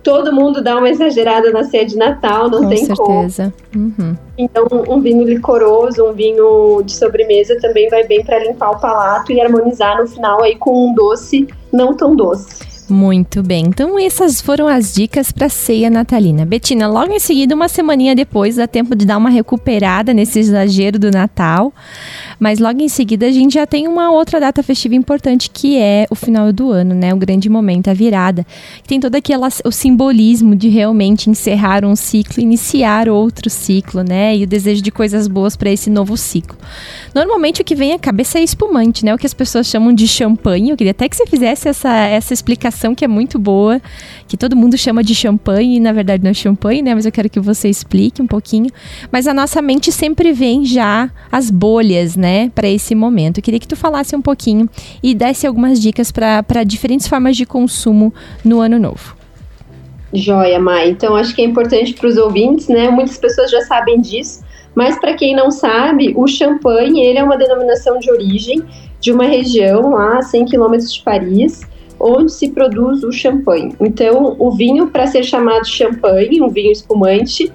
todo 0.03 0.33
mundo 0.33 0.63
dá 0.63 0.77
uma 0.77 0.89
exagerada 0.89 1.51
na 1.51 1.63
ceia 1.63 1.85
de 1.85 1.95
Natal, 1.95 2.49
não 2.49 2.63
Com 2.63 2.69
tem 2.69 2.85
certeza. 2.85 3.53
como. 3.71 3.83
Uhum. 3.85 4.17
Então, 4.35 4.65
um 4.89 4.99
vinho 4.99 5.23
licoroso, 5.23 6.03
um 6.03 6.13
vinho 6.13 6.81
de 6.83 6.93
sobremesa 6.93 7.59
também 7.61 7.87
vai 7.87 8.05
bem 8.05 8.25
para 8.25 8.39
limpar 8.39 8.71
o 8.71 8.79
palato 8.79 9.31
e 9.31 9.39
harmonizar 9.39 10.01
no 10.01 10.07
final 10.07 10.41
aí 10.41 10.55
com 10.55 10.87
um 10.89 10.95
doce 10.95 11.47
não 11.71 11.95
tão 11.95 12.15
doce. 12.15 12.70
Muito 12.91 13.41
bem. 13.41 13.67
Então 13.67 13.97
essas 13.97 14.41
foram 14.41 14.67
as 14.67 14.93
dicas 14.93 15.31
para 15.31 15.47
ceia 15.47 15.89
natalina. 15.89 16.45
Betina, 16.45 16.87
logo 16.87 17.13
em 17.13 17.19
seguida, 17.19 17.55
uma 17.55 17.69
semaninha 17.69 18.13
depois, 18.13 18.57
dá 18.57 18.67
tempo 18.67 18.95
de 18.95 19.05
dar 19.05 19.17
uma 19.17 19.29
recuperada 19.29 20.13
nesse 20.13 20.39
exagero 20.39 20.99
do 20.99 21.09
Natal. 21.09 21.73
Mas 22.41 22.57
logo 22.57 22.81
em 22.81 22.89
seguida 22.89 23.27
a 23.27 23.31
gente 23.31 23.53
já 23.53 23.67
tem 23.67 23.87
uma 23.87 24.09
outra 24.09 24.39
data 24.39 24.63
festiva 24.63 24.95
importante 24.95 25.47
que 25.47 25.77
é 25.77 26.07
o 26.09 26.15
final 26.15 26.51
do 26.51 26.71
ano, 26.71 26.95
né? 26.95 27.13
O 27.13 27.17
grande 27.17 27.47
momento, 27.47 27.87
a 27.87 27.93
virada. 27.93 28.43
Tem 28.87 28.99
todo 28.99 29.13
aquele 29.13 29.41
o 29.63 29.71
simbolismo 29.71 30.55
de 30.55 30.67
realmente 30.67 31.29
encerrar 31.29 31.85
um 31.85 31.95
ciclo, 31.95 32.41
iniciar 32.41 33.07
outro 33.07 33.47
ciclo, 33.47 34.01
né? 34.01 34.35
E 34.35 34.43
o 34.43 34.47
desejo 34.47 34.81
de 34.81 34.89
coisas 34.89 35.27
boas 35.27 35.55
para 35.55 35.69
esse 35.69 35.87
novo 35.87 36.17
ciclo. 36.17 36.57
Normalmente 37.13 37.61
o 37.61 37.63
que 37.63 37.75
vem 37.75 37.93
à 37.93 37.99
cabeça 37.99 38.39
é 38.39 38.43
espumante, 38.43 39.05
né? 39.05 39.13
O 39.13 39.19
que 39.19 39.27
as 39.27 39.35
pessoas 39.35 39.67
chamam 39.67 39.93
de 39.93 40.07
champanhe. 40.07 40.71
Eu 40.71 40.77
queria 40.77 40.91
até 40.91 41.07
que 41.07 41.15
você 41.15 41.27
fizesse 41.27 41.69
essa, 41.69 41.95
essa 41.95 42.33
explicação 42.33 42.95
que 42.95 43.05
é 43.05 43.07
muito 43.07 43.37
boa, 43.37 43.79
que 44.27 44.35
todo 44.35 44.55
mundo 44.55 44.75
chama 44.79 45.03
de 45.03 45.13
champanhe 45.13 45.77
e 45.77 45.79
na 45.79 45.91
verdade 45.91 46.23
não 46.23 46.31
é 46.31 46.33
champanhe, 46.33 46.81
né? 46.81 46.95
Mas 46.95 47.05
eu 47.05 47.11
quero 47.11 47.29
que 47.29 47.39
você 47.39 47.69
explique 47.69 48.19
um 48.19 48.27
pouquinho. 48.27 48.71
Mas 49.11 49.27
a 49.27 49.33
nossa 49.33 49.61
mente 49.61 49.91
sempre 49.91 50.33
vem 50.33 50.65
já 50.65 51.07
as 51.31 51.51
bolhas, 51.51 52.15
né? 52.15 52.30
Né, 52.31 52.51
para 52.55 52.69
esse 52.69 52.95
momento. 52.95 53.39
Eu 53.39 53.43
queria 53.43 53.59
que 53.59 53.67
tu 53.67 53.75
falasse 53.75 54.15
um 54.15 54.21
pouquinho 54.21 54.69
e 55.03 55.13
desse 55.13 55.45
algumas 55.45 55.81
dicas 55.81 56.11
para 56.11 56.63
diferentes 56.63 57.07
formas 57.07 57.35
de 57.35 57.45
consumo 57.45 58.13
no 58.43 58.61
ano 58.61 58.79
novo. 58.79 59.15
Joia, 60.13 60.59
Mai. 60.59 60.89
Então, 60.89 61.15
acho 61.15 61.35
que 61.35 61.41
é 61.41 61.45
importante 61.45 61.93
para 61.93 62.07
os 62.07 62.17
ouvintes, 62.17 62.67
né? 62.67 62.89
Muitas 62.89 63.17
pessoas 63.17 63.51
já 63.51 63.61
sabem 63.61 63.99
disso, 63.99 64.43
mas 64.75 64.97
para 64.99 65.13
quem 65.13 65.35
não 65.35 65.51
sabe, 65.51 66.13
o 66.15 66.27
champanhe 66.27 67.01
ele 67.01 67.19
é 67.19 67.23
uma 67.23 67.37
denominação 67.37 67.99
de 67.99 68.09
origem 68.09 68.63
de 68.99 69.11
uma 69.11 69.25
região 69.25 69.91
lá 69.91 70.19
a 70.19 70.21
100 70.21 70.45
quilômetros 70.45 70.93
de 70.93 71.01
Paris, 71.01 71.61
onde 71.99 72.31
se 72.31 72.49
produz 72.49 73.03
o 73.03 73.11
champanhe. 73.11 73.73
Então, 73.79 74.35
o 74.37 74.51
vinho, 74.51 74.87
para 74.87 75.07
ser 75.07 75.23
chamado 75.23 75.65
champanhe, 75.65 76.41
um 76.41 76.49
vinho 76.49 76.71
espumante, 76.71 77.51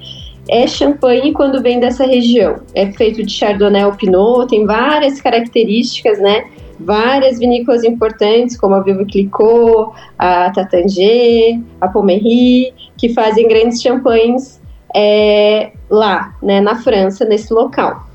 é 0.48 0.66
champanhe 0.66 1.32
quando 1.32 1.62
vem 1.62 1.80
dessa 1.80 2.06
região. 2.06 2.60
É 2.74 2.86
feito 2.92 3.22
de 3.22 3.32
Chardonnay 3.32 3.84
ou 3.84 3.92
Pinot, 3.92 4.48
tem 4.48 4.64
várias 4.64 5.20
características, 5.20 6.18
né? 6.18 6.46
Várias 6.78 7.38
vinícolas 7.38 7.84
importantes, 7.84 8.56
como 8.56 8.74
a 8.74 8.80
Viva 8.80 9.04
Clicquot, 9.04 9.92
a 10.18 10.50
Tatangier, 10.50 11.60
a 11.80 11.88
Pommery, 11.88 12.72
que 12.96 13.12
fazem 13.14 13.48
grandes 13.48 13.80
champanhes 13.80 14.60
é, 14.94 15.72
lá, 15.90 16.36
né, 16.42 16.60
na 16.60 16.76
França, 16.76 17.24
nesse 17.24 17.52
local. 17.52 18.06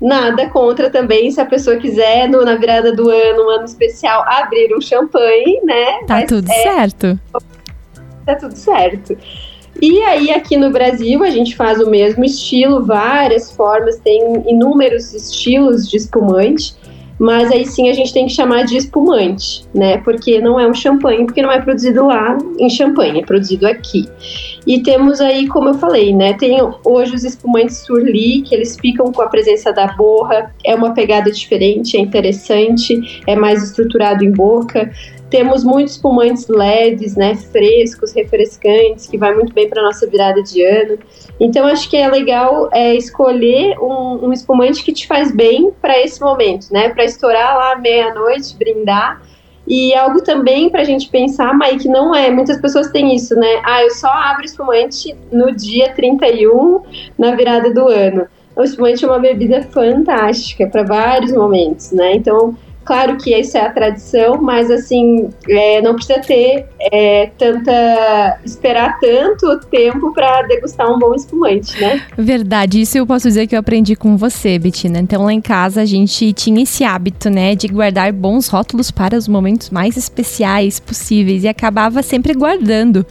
Nada 0.00 0.48
contra 0.48 0.90
também, 0.90 1.30
se 1.30 1.40
a 1.40 1.46
pessoa 1.46 1.76
quiser, 1.76 2.28
no, 2.28 2.44
na 2.44 2.56
virada 2.56 2.92
do 2.94 3.08
ano, 3.08 3.46
um 3.46 3.50
ano 3.50 3.64
especial, 3.64 4.24
abrir 4.26 4.74
um 4.76 4.80
champanhe, 4.80 5.60
né? 5.64 6.00
Tá 6.06 6.14
Mas, 6.16 6.26
tudo 6.26 6.50
é, 6.50 6.62
certo. 6.62 7.20
Tá 8.26 8.36
tudo 8.36 8.56
certo. 8.56 9.16
E 9.80 10.02
aí, 10.02 10.30
aqui 10.30 10.56
no 10.56 10.70
Brasil, 10.70 11.22
a 11.22 11.30
gente 11.30 11.56
faz 11.56 11.80
o 11.80 11.90
mesmo 11.90 12.24
estilo, 12.24 12.84
várias 12.84 13.52
formas, 13.52 13.98
tem 13.98 14.20
inúmeros 14.46 15.12
estilos 15.12 15.88
de 15.88 15.96
espumante, 15.96 16.74
mas 17.18 17.50
aí 17.52 17.64
sim 17.64 17.88
a 17.88 17.92
gente 17.92 18.12
tem 18.12 18.26
que 18.26 18.32
chamar 18.32 18.64
de 18.64 18.76
espumante, 18.76 19.64
né? 19.74 19.98
Porque 19.98 20.40
não 20.40 20.58
é 20.58 20.68
um 20.68 20.74
champanhe, 20.74 21.24
porque 21.24 21.42
não 21.42 21.50
é 21.50 21.60
produzido 21.60 22.06
lá 22.06 22.36
em 22.58 22.68
champanhe, 22.68 23.20
é 23.20 23.24
produzido 23.24 23.66
aqui. 23.66 24.08
E 24.66 24.80
temos 24.80 25.20
aí, 25.20 25.46
como 25.46 25.68
eu 25.68 25.74
falei, 25.74 26.14
né? 26.14 26.32
Tem 26.34 26.58
hoje 26.84 27.14
os 27.14 27.24
espumantes 27.24 27.78
Surly, 27.78 28.42
que 28.42 28.54
eles 28.54 28.76
ficam 28.76 29.12
com 29.12 29.22
a 29.22 29.28
presença 29.28 29.72
da 29.72 29.86
borra, 29.88 30.52
é 30.64 30.74
uma 30.74 30.92
pegada 30.92 31.30
diferente, 31.30 31.96
é 31.96 32.00
interessante, 32.00 33.22
é 33.26 33.36
mais 33.36 33.62
estruturado 33.62 34.24
em 34.24 34.32
boca. 34.32 34.90
Temos 35.34 35.64
muitos 35.64 35.94
espumantes 35.94 36.46
leves, 36.46 37.16
né, 37.16 37.34
frescos, 37.34 38.12
refrescantes, 38.12 39.08
que 39.08 39.18
vai 39.18 39.34
muito 39.34 39.52
bem 39.52 39.68
para 39.68 39.82
nossa 39.82 40.06
virada 40.06 40.40
de 40.40 40.62
ano. 40.62 40.96
Então 41.40 41.66
acho 41.66 41.90
que 41.90 41.96
é 41.96 42.08
legal 42.08 42.68
é, 42.72 42.94
escolher 42.94 43.76
um, 43.80 44.26
um 44.26 44.32
espumante 44.32 44.84
que 44.84 44.92
te 44.92 45.08
faz 45.08 45.34
bem 45.34 45.72
para 45.82 46.00
esse 46.00 46.20
momento, 46.20 46.72
né, 46.72 46.90
para 46.90 47.02
estourar 47.02 47.56
lá 47.56 47.74
meia-noite, 47.74 48.56
brindar. 48.56 49.22
E 49.66 49.92
algo 49.96 50.22
também 50.22 50.70
para 50.70 50.82
a 50.82 50.84
gente 50.84 51.08
pensar, 51.08 51.52
mas 51.52 51.82
que 51.82 51.88
não 51.88 52.14
é, 52.14 52.30
muitas 52.30 52.60
pessoas 52.60 52.92
têm 52.92 53.12
isso, 53.12 53.34
né? 53.34 53.60
Ah, 53.64 53.82
eu 53.82 53.90
só 53.90 54.06
abro 54.06 54.44
espumante 54.44 55.16
no 55.32 55.50
dia 55.50 55.92
31, 55.94 56.80
na 57.18 57.34
virada 57.34 57.74
do 57.74 57.88
ano. 57.88 58.28
O 58.54 58.62
espumante 58.62 59.04
é 59.04 59.08
uma 59.08 59.18
bebida 59.18 59.62
fantástica 59.62 60.68
para 60.68 60.84
vários 60.84 61.32
momentos, 61.32 61.90
né? 61.90 62.14
Então, 62.14 62.56
Claro 62.84 63.16
que 63.16 63.34
isso 63.34 63.56
é 63.56 63.62
a 63.62 63.70
tradição, 63.70 64.40
mas 64.40 64.70
assim, 64.70 65.30
é, 65.48 65.80
não 65.80 65.94
precisa 65.94 66.20
ter 66.20 66.66
é, 66.92 67.30
tanta. 67.38 68.38
esperar 68.44 68.98
tanto 69.00 69.58
tempo 69.70 70.12
para 70.12 70.42
degustar 70.42 70.90
um 70.92 70.98
bom 70.98 71.14
espumante, 71.14 71.80
né? 71.80 72.02
Verdade, 72.16 72.80
isso 72.80 72.98
eu 72.98 73.06
posso 73.06 73.28
dizer 73.28 73.46
que 73.46 73.54
eu 73.54 73.60
aprendi 73.60 73.96
com 73.96 74.16
você, 74.16 74.58
Betina. 74.58 74.98
Então 74.98 75.24
lá 75.24 75.32
em 75.32 75.40
casa 75.40 75.82
a 75.82 75.84
gente 75.84 76.32
tinha 76.32 76.62
esse 76.62 76.84
hábito, 76.84 77.30
né, 77.30 77.54
de 77.54 77.68
guardar 77.68 78.12
bons 78.12 78.48
rótulos 78.48 78.90
para 78.90 79.16
os 79.16 79.26
momentos 79.26 79.70
mais 79.70 79.96
especiais 79.96 80.78
possíveis 80.78 81.44
e 81.44 81.48
acabava 81.48 82.02
sempre 82.02 82.34
guardando 82.34 83.06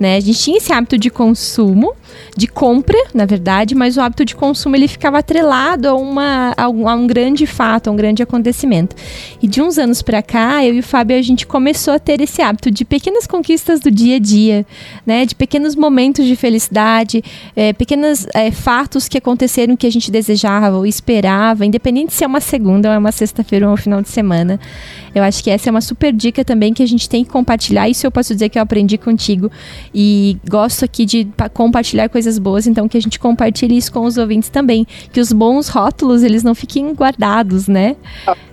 né? 0.00 0.16
A 0.16 0.20
gente 0.20 0.38
tinha 0.38 0.56
esse 0.56 0.72
hábito 0.72 0.96
de 0.96 1.10
consumo, 1.10 1.92
de 2.34 2.46
compra, 2.46 2.96
na 3.12 3.26
verdade, 3.26 3.74
mas 3.74 3.98
o 3.98 4.00
hábito 4.00 4.24
de 4.24 4.34
consumo 4.34 4.74
ele 4.74 4.88
ficava 4.88 5.18
atrelado 5.18 5.86
a, 5.88 5.94
uma, 5.94 6.54
a, 6.56 6.68
um, 6.70 6.88
a 6.88 6.94
um 6.94 7.06
grande 7.06 7.46
fato, 7.46 7.88
a 7.88 7.92
um 7.92 7.96
grande 7.96 8.22
acontecimento. 8.22 8.96
E 9.42 9.46
de 9.46 9.60
uns 9.60 9.78
anos 9.78 10.00
para 10.00 10.22
cá, 10.22 10.64
eu 10.64 10.74
e 10.74 10.80
o 10.80 10.82
Fábio, 10.82 11.18
a 11.18 11.22
gente 11.22 11.46
começou 11.46 11.92
a 11.92 11.98
ter 11.98 12.20
esse 12.20 12.40
hábito 12.40 12.70
de 12.70 12.82
pequenas 12.84 13.26
conquistas 13.26 13.78
do 13.78 13.90
dia 13.90 14.16
a 14.16 14.18
dia, 14.18 14.66
né? 15.04 15.26
De 15.26 15.34
pequenos 15.34 15.76
momentos 15.76 16.24
de 16.24 16.34
felicidade, 16.34 17.22
é, 17.54 17.74
pequenos 17.74 18.26
é, 18.34 18.50
fatos 18.50 19.06
que 19.06 19.18
aconteceram 19.18 19.76
que 19.76 19.86
a 19.86 19.92
gente 19.92 20.10
desejava 20.10 20.78
ou 20.78 20.86
esperava, 20.86 21.66
independente 21.66 22.14
se 22.14 22.24
é 22.24 22.26
uma 22.26 22.40
segunda 22.40 22.88
ou 22.88 22.94
é 22.94 22.98
uma 22.98 23.12
sexta-feira 23.12 23.68
ou 23.68 23.74
um 23.74 23.76
final 23.76 24.00
de 24.00 24.08
semana 24.08 24.58
Eu 25.14 25.22
acho 25.22 25.42
que 25.42 25.50
essa 25.50 25.68
é 25.68 25.70
uma 25.70 25.80
super 25.80 26.12
dica 26.12 26.44
também 26.44 26.72
que 26.72 26.82
a 26.82 26.86
gente 26.86 27.08
tem 27.08 27.24
que 27.24 27.30
compartilhar. 27.30 27.88
Isso 27.88 28.06
eu 28.06 28.10
posso 28.10 28.32
dizer 28.34 28.48
que 28.48 28.58
eu 28.58 28.62
aprendi 28.62 28.96
contigo 28.98 29.50
e 29.94 30.36
gosto 30.48 30.84
aqui 30.84 31.04
de 31.04 31.28
compartilhar 31.52 32.08
coisas 32.08 32.38
boas, 32.38 32.66
então 32.66 32.88
que 32.88 32.96
a 32.96 33.02
gente 33.02 33.18
compartilhe 33.18 33.76
isso 33.76 33.92
com 33.92 34.00
os 34.00 34.16
ouvintes 34.16 34.48
também, 34.48 34.86
que 35.12 35.20
os 35.20 35.32
bons 35.32 35.68
rótulos 35.68 36.22
eles 36.22 36.42
não 36.42 36.54
fiquem 36.54 36.92
guardados, 36.94 37.66
né? 37.66 37.96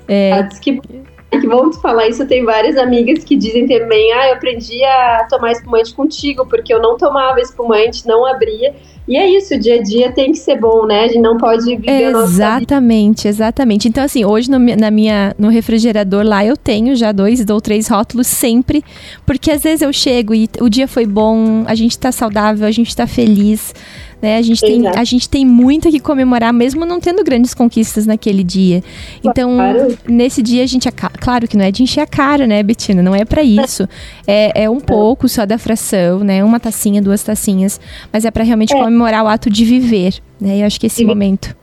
É... 0.07 0.33
Ah, 0.33 0.49
que 0.61 0.81
que 1.29 1.47
bom 1.47 1.69
tu 1.69 1.79
falar 1.81 2.07
isso. 2.07 2.23
Eu 2.23 2.27
tenho 2.27 2.45
várias 2.45 2.77
amigas 2.77 3.23
que 3.23 3.35
dizem 3.35 3.67
também: 3.67 4.11
ah, 4.13 4.29
eu 4.29 4.33
aprendi 4.35 4.83
a 4.83 5.27
tomar 5.29 5.51
espumante 5.51 5.93
contigo, 5.93 6.45
porque 6.45 6.73
eu 6.73 6.81
não 6.81 6.97
tomava 6.97 7.39
espumante, 7.41 8.07
não 8.07 8.25
abria. 8.25 8.73
E 9.07 9.15
é 9.15 9.25
isso, 9.29 9.55
o 9.55 9.59
dia 9.59 9.75
a 9.75 9.81
dia 9.81 10.11
tem 10.11 10.33
que 10.33 10.37
ser 10.37 10.59
bom, 10.59 10.85
né? 10.85 11.05
A 11.05 11.07
gente 11.07 11.21
não 11.21 11.37
pode 11.37 11.63
viver 11.63 12.13
Exatamente, 12.13 13.27
exatamente. 13.27 13.87
Então, 13.87 14.03
assim, 14.03 14.25
hoje 14.25 14.51
no, 14.51 14.59
na 14.59 14.91
minha, 14.91 15.33
no 15.37 15.47
refrigerador 15.47 16.25
lá 16.25 16.45
eu 16.45 16.57
tenho 16.57 16.93
já 16.93 17.13
dois 17.13 17.45
ou 17.49 17.61
três 17.61 17.87
rótulos 17.87 18.27
sempre, 18.27 18.83
porque 19.25 19.49
às 19.49 19.63
vezes 19.63 19.81
eu 19.81 19.93
chego 19.93 20.35
e 20.35 20.49
o 20.59 20.67
dia 20.67 20.89
foi 20.89 21.05
bom, 21.05 21.63
a 21.67 21.73
gente 21.73 21.97
tá 21.97 22.11
saudável, 22.11 22.67
a 22.67 22.71
gente 22.71 22.93
tá 22.93 23.07
feliz. 23.07 23.73
Né? 24.21 24.37
A, 24.37 24.41
gente 24.41 24.61
tem, 24.61 24.87
a 24.87 25.03
gente 25.03 25.29
tem 25.29 25.45
muito 25.45 25.89
que 25.89 25.99
comemorar, 25.99 26.51
mesmo 26.51 26.85
não 26.85 26.99
tendo 26.99 27.23
grandes 27.23 27.53
conquistas 27.53 28.07
naquele 28.07 28.43
dia. 28.43 28.83
Então, 29.23 29.55
claro. 29.55 29.97
nesse 30.07 30.41
dia 30.41 30.63
a 30.63 30.65
gente. 30.65 30.89
Claro 30.91 31.47
que 31.47 31.55
não 31.55 31.63
é 31.63 31.71
de 31.71 31.83
encher 31.83 32.01
a 32.01 32.07
cara, 32.07 32.47
né, 32.47 32.63
Betina? 32.63 33.03
Não 33.03 33.13
é 33.13 33.23
para 33.23 33.43
isso. 33.43 33.87
É, 34.25 34.63
é 34.63 34.69
um 34.69 34.79
pouco 34.79 35.29
só 35.29 35.45
da 35.45 35.57
fração, 35.57 36.19
né? 36.19 36.43
Uma 36.43 36.59
tacinha, 36.59 37.01
duas 37.01 37.23
tacinhas. 37.23 37.79
Mas 38.11 38.25
é 38.25 38.31
para 38.31 38.43
realmente 38.43 38.75
é. 38.75 38.79
comemorar 38.79 39.23
o 39.23 39.27
ato 39.27 39.49
de 39.49 39.63
viver. 39.63 40.15
Né? 40.41 40.61
Eu 40.61 40.65
acho 40.65 40.79
que 40.79 40.87
esse 40.87 41.05
momento. 41.05 41.55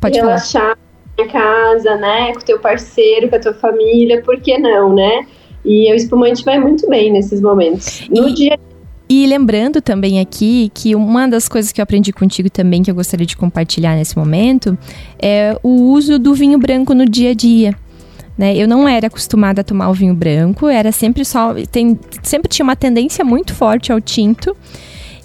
Pode 0.00 0.16
Relaxar 0.16 0.62
falar. 0.62 0.78
em 1.18 1.28
casa, 1.28 1.96
né? 1.96 2.32
Com 2.32 2.40
o 2.40 2.44
teu 2.44 2.58
parceiro, 2.60 3.28
com 3.28 3.36
a 3.36 3.40
tua 3.40 3.54
família, 3.54 4.22
por 4.22 4.40
que 4.40 4.56
não, 4.56 4.94
né? 4.94 5.26
E 5.64 5.92
o 5.92 5.94
espumante 5.94 6.44
vai 6.44 6.58
muito 6.58 6.88
bem 6.88 7.12
nesses 7.12 7.40
momentos. 7.40 8.08
No 8.08 8.28
e... 8.28 8.34
dia 8.34 8.58
e 9.14 9.26
lembrando 9.26 9.82
também 9.82 10.20
aqui 10.20 10.72
que 10.72 10.94
uma 10.94 11.28
das 11.28 11.46
coisas 11.46 11.70
que 11.70 11.82
eu 11.82 11.82
aprendi 11.82 12.14
contigo 12.14 12.48
também, 12.48 12.82
que 12.82 12.90
eu 12.90 12.94
gostaria 12.94 13.26
de 13.26 13.36
compartilhar 13.36 13.94
nesse 13.94 14.16
momento, 14.16 14.76
é 15.20 15.54
o 15.62 15.68
uso 15.92 16.18
do 16.18 16.32
vinho 16.32 16.58
branco 16.58 16.94
no 16.94 17.04
dia 17.04 17.32
a 17.32 17.34
dia. 17.34 17.76
Né? 18.38 18.56
Eu 18.56 18.66
não 18.66 18.88
era 18.88 19.08
acostumada 19.08 19.60
a 19.60 19.64
tomar 19.64 19.90
o 19.90 19.92
vinho 19.92 20.14
branco, 20.14 20.66
era 20.66 20.90
sempre 20.90 21.26
só. 21.26 21.52
Tem, 21.70 22.00
sempre 22.22 22.48
tinha 22.48 22.64
uma 22.64 22.74
tendência 22.74 23.22
muito 23.22 23.54
forte 23.54 23.92
ao 23.92 24.00
tinto. 24.00 24.56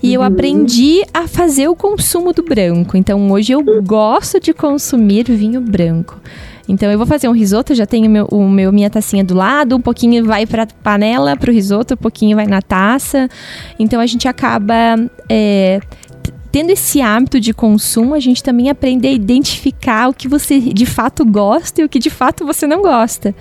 E 0.02 0.10
uhum. 0.10 0.14
eu 0.16 0.24
aprendi 0.24 1.04
a 1.14 1.28
fazer 1.28 1.68
o 1.68 1.76
consumo 1.76 2.34
do 2.34 2.44
branco. 2.44 2.96
Então 2.98 3.32
hoje 3.32 3.54
eu 3.54 3.64
gosto 3.82 4.40
de 4.40 4.54
consumir 4.54 5.26
vinho 5.26 5.62
branco. 5.62 6.20
Então 6.68 6.92
eu 6.92 6.98
vou 6.98 7.08
fazer 7.08 7.30
um 7.30 7.32
risoto, 7.32 7.74
já 7.74 7.86
tenho 7.86 8.10
meu, 8.10 8.26
o 8.26 8.48
meu 8.48 8.74
minha 8.74 8.90
tacinha 8.90 9.24
do 9.24 9.34
lado, 9.34 9.76
um 9.76 9.82
pouquinho 9.82 10.26
vai 10.26 10.46
para 10.46 10.68
panela 10.84 11.36
para 11.38 11.50
o 11.50 11.54
risoto, 11.54 11.94
um 11.94 11.98
pouquinho 11.98 12.36
vai 12.36 12.46
na 12.46 12.62
taça. 12.62 13.30
Então 13.80 14.02
a 14.02 14.06
gente 14.06 14.28
acaba 14.28 14.74
é, 15.30 15.80
tendo 16.52 16.72
esse 16.72 17.02
hábito 17.02 17.40
de 17.40 17.54
consumo, 17.54 18.14
a 18.14 18.20
gente 18.20 18.44
também 18.44 18.70
aprende 18.70 19.08
a 19.08 19.12
identificar 19.12 20.10
o 20.10 20.14
que 20.14 20.28
você 20.28 20.60
de 20.60 20.86
fato 20.86 21.26
gosta 21.26 21.82
e 21.82 21.86
o 21.86 21.90
que 21.90 22.00
de 22.00 22.10
fato 22.10 22.46
você 22.46 22.68
não 22.68 22.82
gosta. 22.82 23.34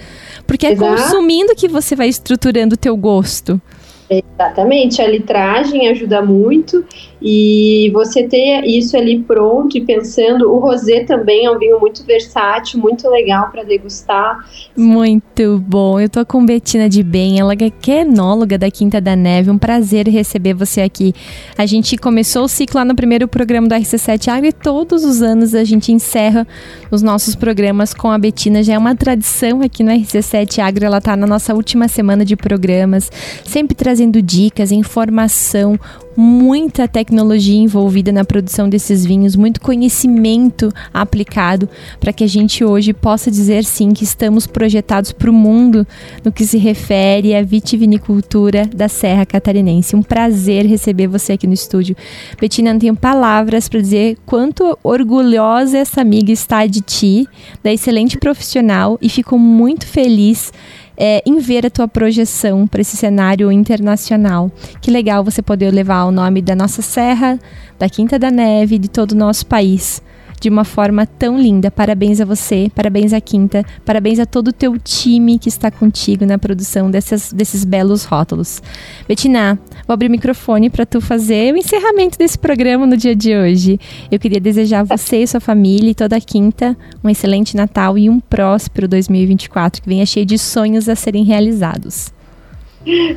Porque 0.47 0.67
é 0.67 0.73
Exato. 0.73 1.03
consumindo 1.03 1.55
que 1.55 1.67
você 1.67 1.97
vai 1.97 2.09
estruturando 2.09 2.75
o 2.75 2.79
teu 2.79 2.97
gosto. 2.97 3.61
Exatamente, 4.09 5.03
a 5.03 5.09
litragem 5.09 5.89
ajuda 5.89 6.23
muito 6.23 6.85
e 7.21 7.91
você 7.93 8.25
ter 8.25 8.65
isso 8.65 8.97
ali 8.97 9.21
pronto 9.21 9.77
e 9.77 9.81
pensando, 9.81 10.53
o 10.53 10.59
rosé 10.59 11.05
também 11.05 11.47
é 11.47 11.51
um 11.51 11.59
vinho 11.59 11.81
muito 11.81 12.05
versátil, 12.05 12.79
muito 12.79 13.09
legal 13.09 13.51
para 13.51 13.63
degustar. 13.63 14.39
Muito 14.77 15.59
bom. 15.59 15.99
Eu 15.99 16.09
tô 16.09 16.25
com 16.27 16.45
Betina 16.45 16.89
de 16.89 17.03
Bem, 17.03 17.41
ela 17.41 17.57
que 17.57 17.91
é 17.91 18.03
enóloga 18.03 18.59
da 18.59 18.71
Quinta 18.71 19.01
da 19.01 19.17
Neve. 19.17 19.51
Um 19.51 19.59
prazer 19.59 20.07
receber 20.09 20.55
você 20.55 20.83
aqui. 20.83 21.15
A 21.57 21.65
gente 21.65 21.97
começou 21.97 22.45
o 22.45 22.49
ciclo 22.49 22.79
lá 22.79 22.85
no 22.85 22.95
primeiro 22.95 23.27
programa 23.27 23.67
do 23.67 23.75
RC7 23.75 24.29
Agro 24.29 24.49
e 24.49 24.53
todos 24.53 25.05
os 25.05 25.23
anos 25.23 25.55
a 25.55 25.65
gente 25.65 25.93
encerra 25.93 26.47
os 26.91 27.03
nossos 27.03 27.35
programas 27.35 27.95
com 27.95 28.11
a 28.11 28.19
Betina. 28.19 28.63
Já 28.63 28.75
é 28.75 28.79
uma 28.79 28.95
tradição 28.95 29.63
aqui 29.63 29.83
no 29.83 29.91
RC7 29.91 30.59
Agro, 30.59 30.85
ela 30.85 31.01
tá 31.01 31.17
na 31.17 31.27
nossa 31.27 31.55
última 31.55 31.89
semana 31.89 32.25
de 32.25 32.37
programas, 32.37 33.11
sempre 33.45 33.75
trazendo 33.75 34.21
dicas, 34.21 34.71
informação, 34.71 35.79
muita 36.17 36.89
tecnologia 36.89 37.57
envolvida 37.57 38.11
na 38.11 38.25
produção 38.25 38.69
desses 38.69 39.05
vinhos, 39.05 39.37
muito 39.37 39.61
conhecimento 39.61 40.73
aplicado 40.93 41.69
para 42.01 42.13
que 42.13 42.25
a 42.25 42.27
gente 42.27 42.65
hoje 42.65 42.93
possa 42.93 43.31
dizer 43.31 43.65
sim 43.65 43.93
que 43.93 44.05
estamos 44.05 44.47
projetados 44.47 45.13
para 45.13 45.31
o 45.31 45.33
mundo 45.33 45.87
no 46.25 46.33
que 46.33 46.47
se 46.47 46.59
refere 46.59 47.35
à 47.35 47.43
vitivinicultura 47.43 48.67
da 48.75 48.89
Serra 48.89 49.27
Catarinense. 49.27 49.95
Um 49.95 50.03
prazer 50.03 50.67
receber 50.67 51.07
você 51.07 51.35
aqui 51.35 51.47
no 51.47 51.55
estúdio. 51.55 51.97
Betina, 52.41 52.73
não 52.73 52.81
tenho 52.81 52.97
palavras 52.97 53.69
para 53.69 53.81
dizer 53.81 54.17
quanto 54.25 54.79
orgulhosa 54.83 55.79
essa 55.79 56.01
amiga 56.01 56.33
está 56.33 56.67
de 56.67 56.81
ti, 56.81 57.29
da 57.63 57.73
excelente 57.73 58.19
profissional 58.19 58.99
e 59.01 59.09
fico 59.09 59.39
muito 59.39 59.87
feliz 59.87 60.53
é, 60.97 61.23
em 61.27 61.39
ver 61.39 61.67
a 61.67 61.71
tua 61.71 61.87
projeção 61.87 62.67
para 62.67 62.81
esse 62.81 62.97
cenário 62.97 63.51
internacional. 63.53 64.51
Que 64.81 64.91
legal 64.91 65.23
você 65.23 65.43
poder 65.43 65.71
levar 65.71 66.05
o 66.05 66.11
nome 66.11 66.41
da 66.41 66.55
nossa 66.55 66.83
serra, 66.83 67.39
da 67.79 67.89
Quinta 67.89 68.19
da 68.19 68.31
Neve, 68.31 68.79
de 68.79 68.89
todo 68.89 69.13
o 69.13 69.17
nosso 69.17 69.47
país 69.47 70.03
de 70.41 70.49
uma 70.49 70.65
forma 70.65 71.07
tão 71.07 71.39
linda. 71.41 71.71
Parabéns 71.71 72.21
a 72.21 72.25
você, 72.25 72.71
parabéns 72.75 73.13
à 73.13 73.21
Quinta, 73.21 73.65
parabéns 73.85 74.19
a 74.19 74.27
todo 74.27 74.49
o 74.49 74.53
teu 74.53 74.79
time 74.79 75.39
que 75.39 75.49
está 75.49 75.71
contigo 75.71 76.27
na 76.27 76.39
produção 76.39 76.91
dessas, 76.91 77.33
desses 77.33 77.65
belos 77.65 78.05
rótulos. 78.05 78.63
Betina, 79.09 79.59
vou 79.87 79.95
abrir 79.95 80.09
o 80.09 80.11
microfone 80.11 80.71
para 80.71 80.87
tu 80.87 81.01
fazer 81.01 81.55
o 81.55 81.57
encerramento 81.57 82.19
desse 82.19 82.39
programa 82.39 82.87
no 82.87 82.97
dia 82.97 83.15
de 83.15 83.37
hoje. 83.37 83.79
Eu 84.11 84.19
queria 84.19 84.41
desejar 84.41 84.81
a 84.81 84.97
você 84.97 85.23
e 85.23 85.27
sua 85.27 85.41
família 85.41 85.91
e 85.91 85.95
toda 85.95 86.17
a 86.17 86.21
Quinta 86.21 86.77
um 87.03 87.09
excelente 87.09 87.57
Natal 87.57 87.97
e 87.99 88.09
um 88.11 88.21
próspero 88.21 88.89
2024 88.89 89.83
que 89.83 89.89
venha 89.89 90.07
cheio 90.07 90.27
de 90.27 90.39
sonhos 90.39 90.89
a 90.89 90.95
serem 90.95 91.25
realizados. 91.25 92.16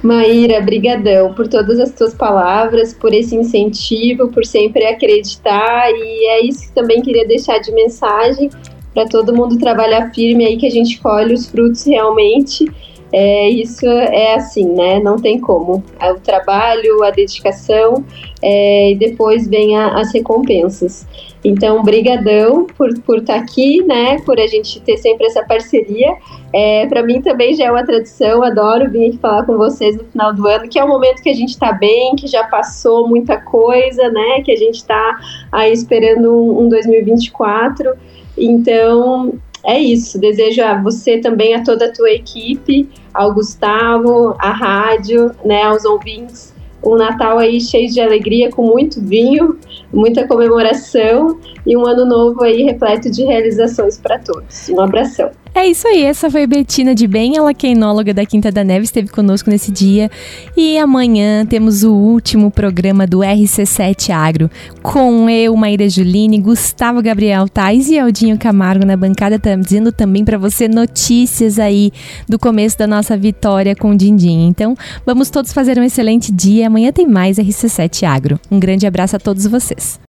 Maíra, 0.02 0.62
brigadão 0.62 1.34
por 1.34 1.48
todas 1.48 1.80
as 1.80 1.92
tuas 1.92 2.14
palavras, 2.14 2.94
por 2.94 3.14
esse 3.14 3.36
incentivo, 3.36 4.30
por 4.30 4.46
sempre 4.46 4.86
acreditar 4.86 5.92
e 5.92 6.26
é 6.28 6.46
isso 6.46 6.68
que 6.68 6.74
também 6.74 7.02
queria 7.02 7.28
deixar 7.28 7.60
de 7.60 7.72
mensagem 7.72 8.50
para 8.94 9.06
todo 9.06 9.36
mundo 9.36 9.58
trabalhar 9.60 10.12
firme 10.12 10.46
aí 10.46 10.58
que 10.58 10.66
a 10.66 10.72
gente 10.72 11.00
colhe 11.00 11.34
os 11.34 11.48
frutos 11.48 11.86
realmente. 11.86 12.66
É, 13.12 13.50
isso 13.50 13.88
é 13.88 14.36
assim, 14.36 14.66
né? 14.66 15.00
Não 15.00 15.18
tem 15.18 15.40
como. 15.40 15.84
É 16.00 16.12
o 16.12 16.20
trabalho, 16.20 17.04
a 17.04 17.10
dedicação 17.10 18.04
é, 18.42 18.92
e 18.92 18.96
depois 18.96 19.48
vem 19.48 19.76
a, 19.76 20.00
as 20.00 20.14
recompensas. 20.14 21.08
Então, 21.44 21.82
brigadão 21.84 22.68
por 22.78 22.90
estar 22.90 23.02
por 23.04 23.22
tá 23.22 23.36
aqui, 23.36 23.82
né? 23.84 24.20
Por 24.26 24.40
a 24.40 24.46
gente 24.46 24.80
ter 24.82 24.98
sempre 24.98 25.26
essa 25.26 25.44
parceria. 25.44 26.16
É, 26.54 26.86
para 26.88 27.02
mim 27.02 27.22
também 27.22 27.54
já 27.56 27.66
é 27.66 27.72
uma 27.72 27.86
tradição, 27.86 28.44
adoro 28.44 28.90
vir 28.90 29.10
aqui 29.10 29.18
falar 29.18 29.46
com 29.46 29.58
vocês 29.58 29.96
no 29.96 30.04
final 30.04 30.34
do 30.34 30.48
ano, 30.48 30.68
que 30.68 30.78
é 30.78 30.84
o 30.84 30.88
momento 30.88 31.22
que 31.22 31.30
a 31.30 31.34
gente 31.34 31.52
está 31.52 31.72
bem, 31.72 32.16
que 32.16 32.28
já 32.28 32.44
passou 32.44 33.08
muita 33.08 33.38
coisa, 33.38 34.10
né? 34.10 34.42
Que 34.44 34.52
a 34.52 34.58
gente 34.58 34.76
está 34.76 35.20
aí 35.52 35.72
esperando 35.72 36.32
um, 36.32 36.66
um 36.66 36.70
2024. 36.70 37.94
Então, 38.38 39.34
é 39.64 39.80
isso. 39.80 40.20
Desejo 40.20 40.64
a 40.64 40.82
você 40.82 41.20
também, 41.20 41.56
a 41.56 41.64
toda 41.64 41.86
a 41.86 41.92
tua 41.92 42.12
equipe, 42.12 42.90
ao 43.14 43.34
Gustavo, 43.34 44.36
à 44.40 44.52
rádio, 44.52 45.32
né, 45.44 45.64
aos 45.64 45.86
ouvintes, 45.86 46.54
um 46.84 46.96
Natal 46.96 47.38
aí 47.38 47.60
cheio 47.60 47.90
de 47.90 48.00
alegria, 48.00 48.50
com 48.50 48.64
muito 48.64 49.02
vinho, 49.02 49.58
muita 49.92 50.28
comemoração 50.28 51.40
e 51.66 51.76
um 51.76 51.86
ano 51.86 52.06
novo 52.06 52.44
aí 52.44 52.64
repleto 52.64 53.10
de 53.12 53.24
realizações 53.24 53.98
para 53.98 54.20
todos. 54.20 54.70
Um 54.70 54.80
abração. 54.80 55.32
É 55.54 55.66
isso 55.66 55.88
aí, 55.88 56.04
essa 56.04 56.30
foi 56.30 56.48
Betina 56.48 56.96
de 56.96 57.08
Bem, 57.08 57.36
ela 57.36 57.54
que 57.54 57.68
é 57.68 57.72
enóloga 57.72 58.14
da 58.14 58.26
Quinta 58.26 58.52
da 58.52 58.64
Neve, 58.64 58.86
esteve 58.86 59.10
conosco 59.10 59.50
nesse 59.50 59.72
dia. 59.72 60.10
E 60.56 60.78
amanhã 60.78 61.46
temos 61.46 61.84
o 61.84 61.92
último 61.92 62.50
programa 62.50 63.06
do 63.06 63.20
RC7 63.20 64.12
Agro, 64.12 64.50
com 64.82 65.30
eu, 65.30 65.56
Maíra 65.56 65.90
Juline, 65.90 66.40
Gustavo 66.40 67.02
Gabriel 67.02 67.50
Tais 67.50 67.90
e 67.90 68.00
Aldinho 68.00 68.38
Camargo 68.38 68.86
na 68.86 68.96
bancada, 68.96 69.40
dizendo 69.58 69.92
também 69.92 70.24
para 70.24 70.38
você 70.38 70.68
notícias 70.68 71.60
aí 71.60 71.92
do 72.28 72.40
começo 72.40 72.78
da 72.78 72.88
nossa 72.88 73.18
vitória 73.18 73.76
com 73.76 73.92
o 73.92 73.98
Dindim. 73.98 74.48
Então, 74.48 74.76
vamos 75.06 75.30
todos 75.30 75.52
fazer 75.52 75.78
um 75.78 75.84
excelente 75.84 76.32
dia. 76.32 76.68
Amanhã 76.68 76.92
tem 76.92 77.08
mais 77.08 77.38
RC7 77.38 78.04
Agro. 78.04 78.40
Um 78.50 78.60
grande 78.60 78.88
abraço 78.88 79.16
a 79.16 79.20
todos 79.20 79.46
vocês. 79.46 80.00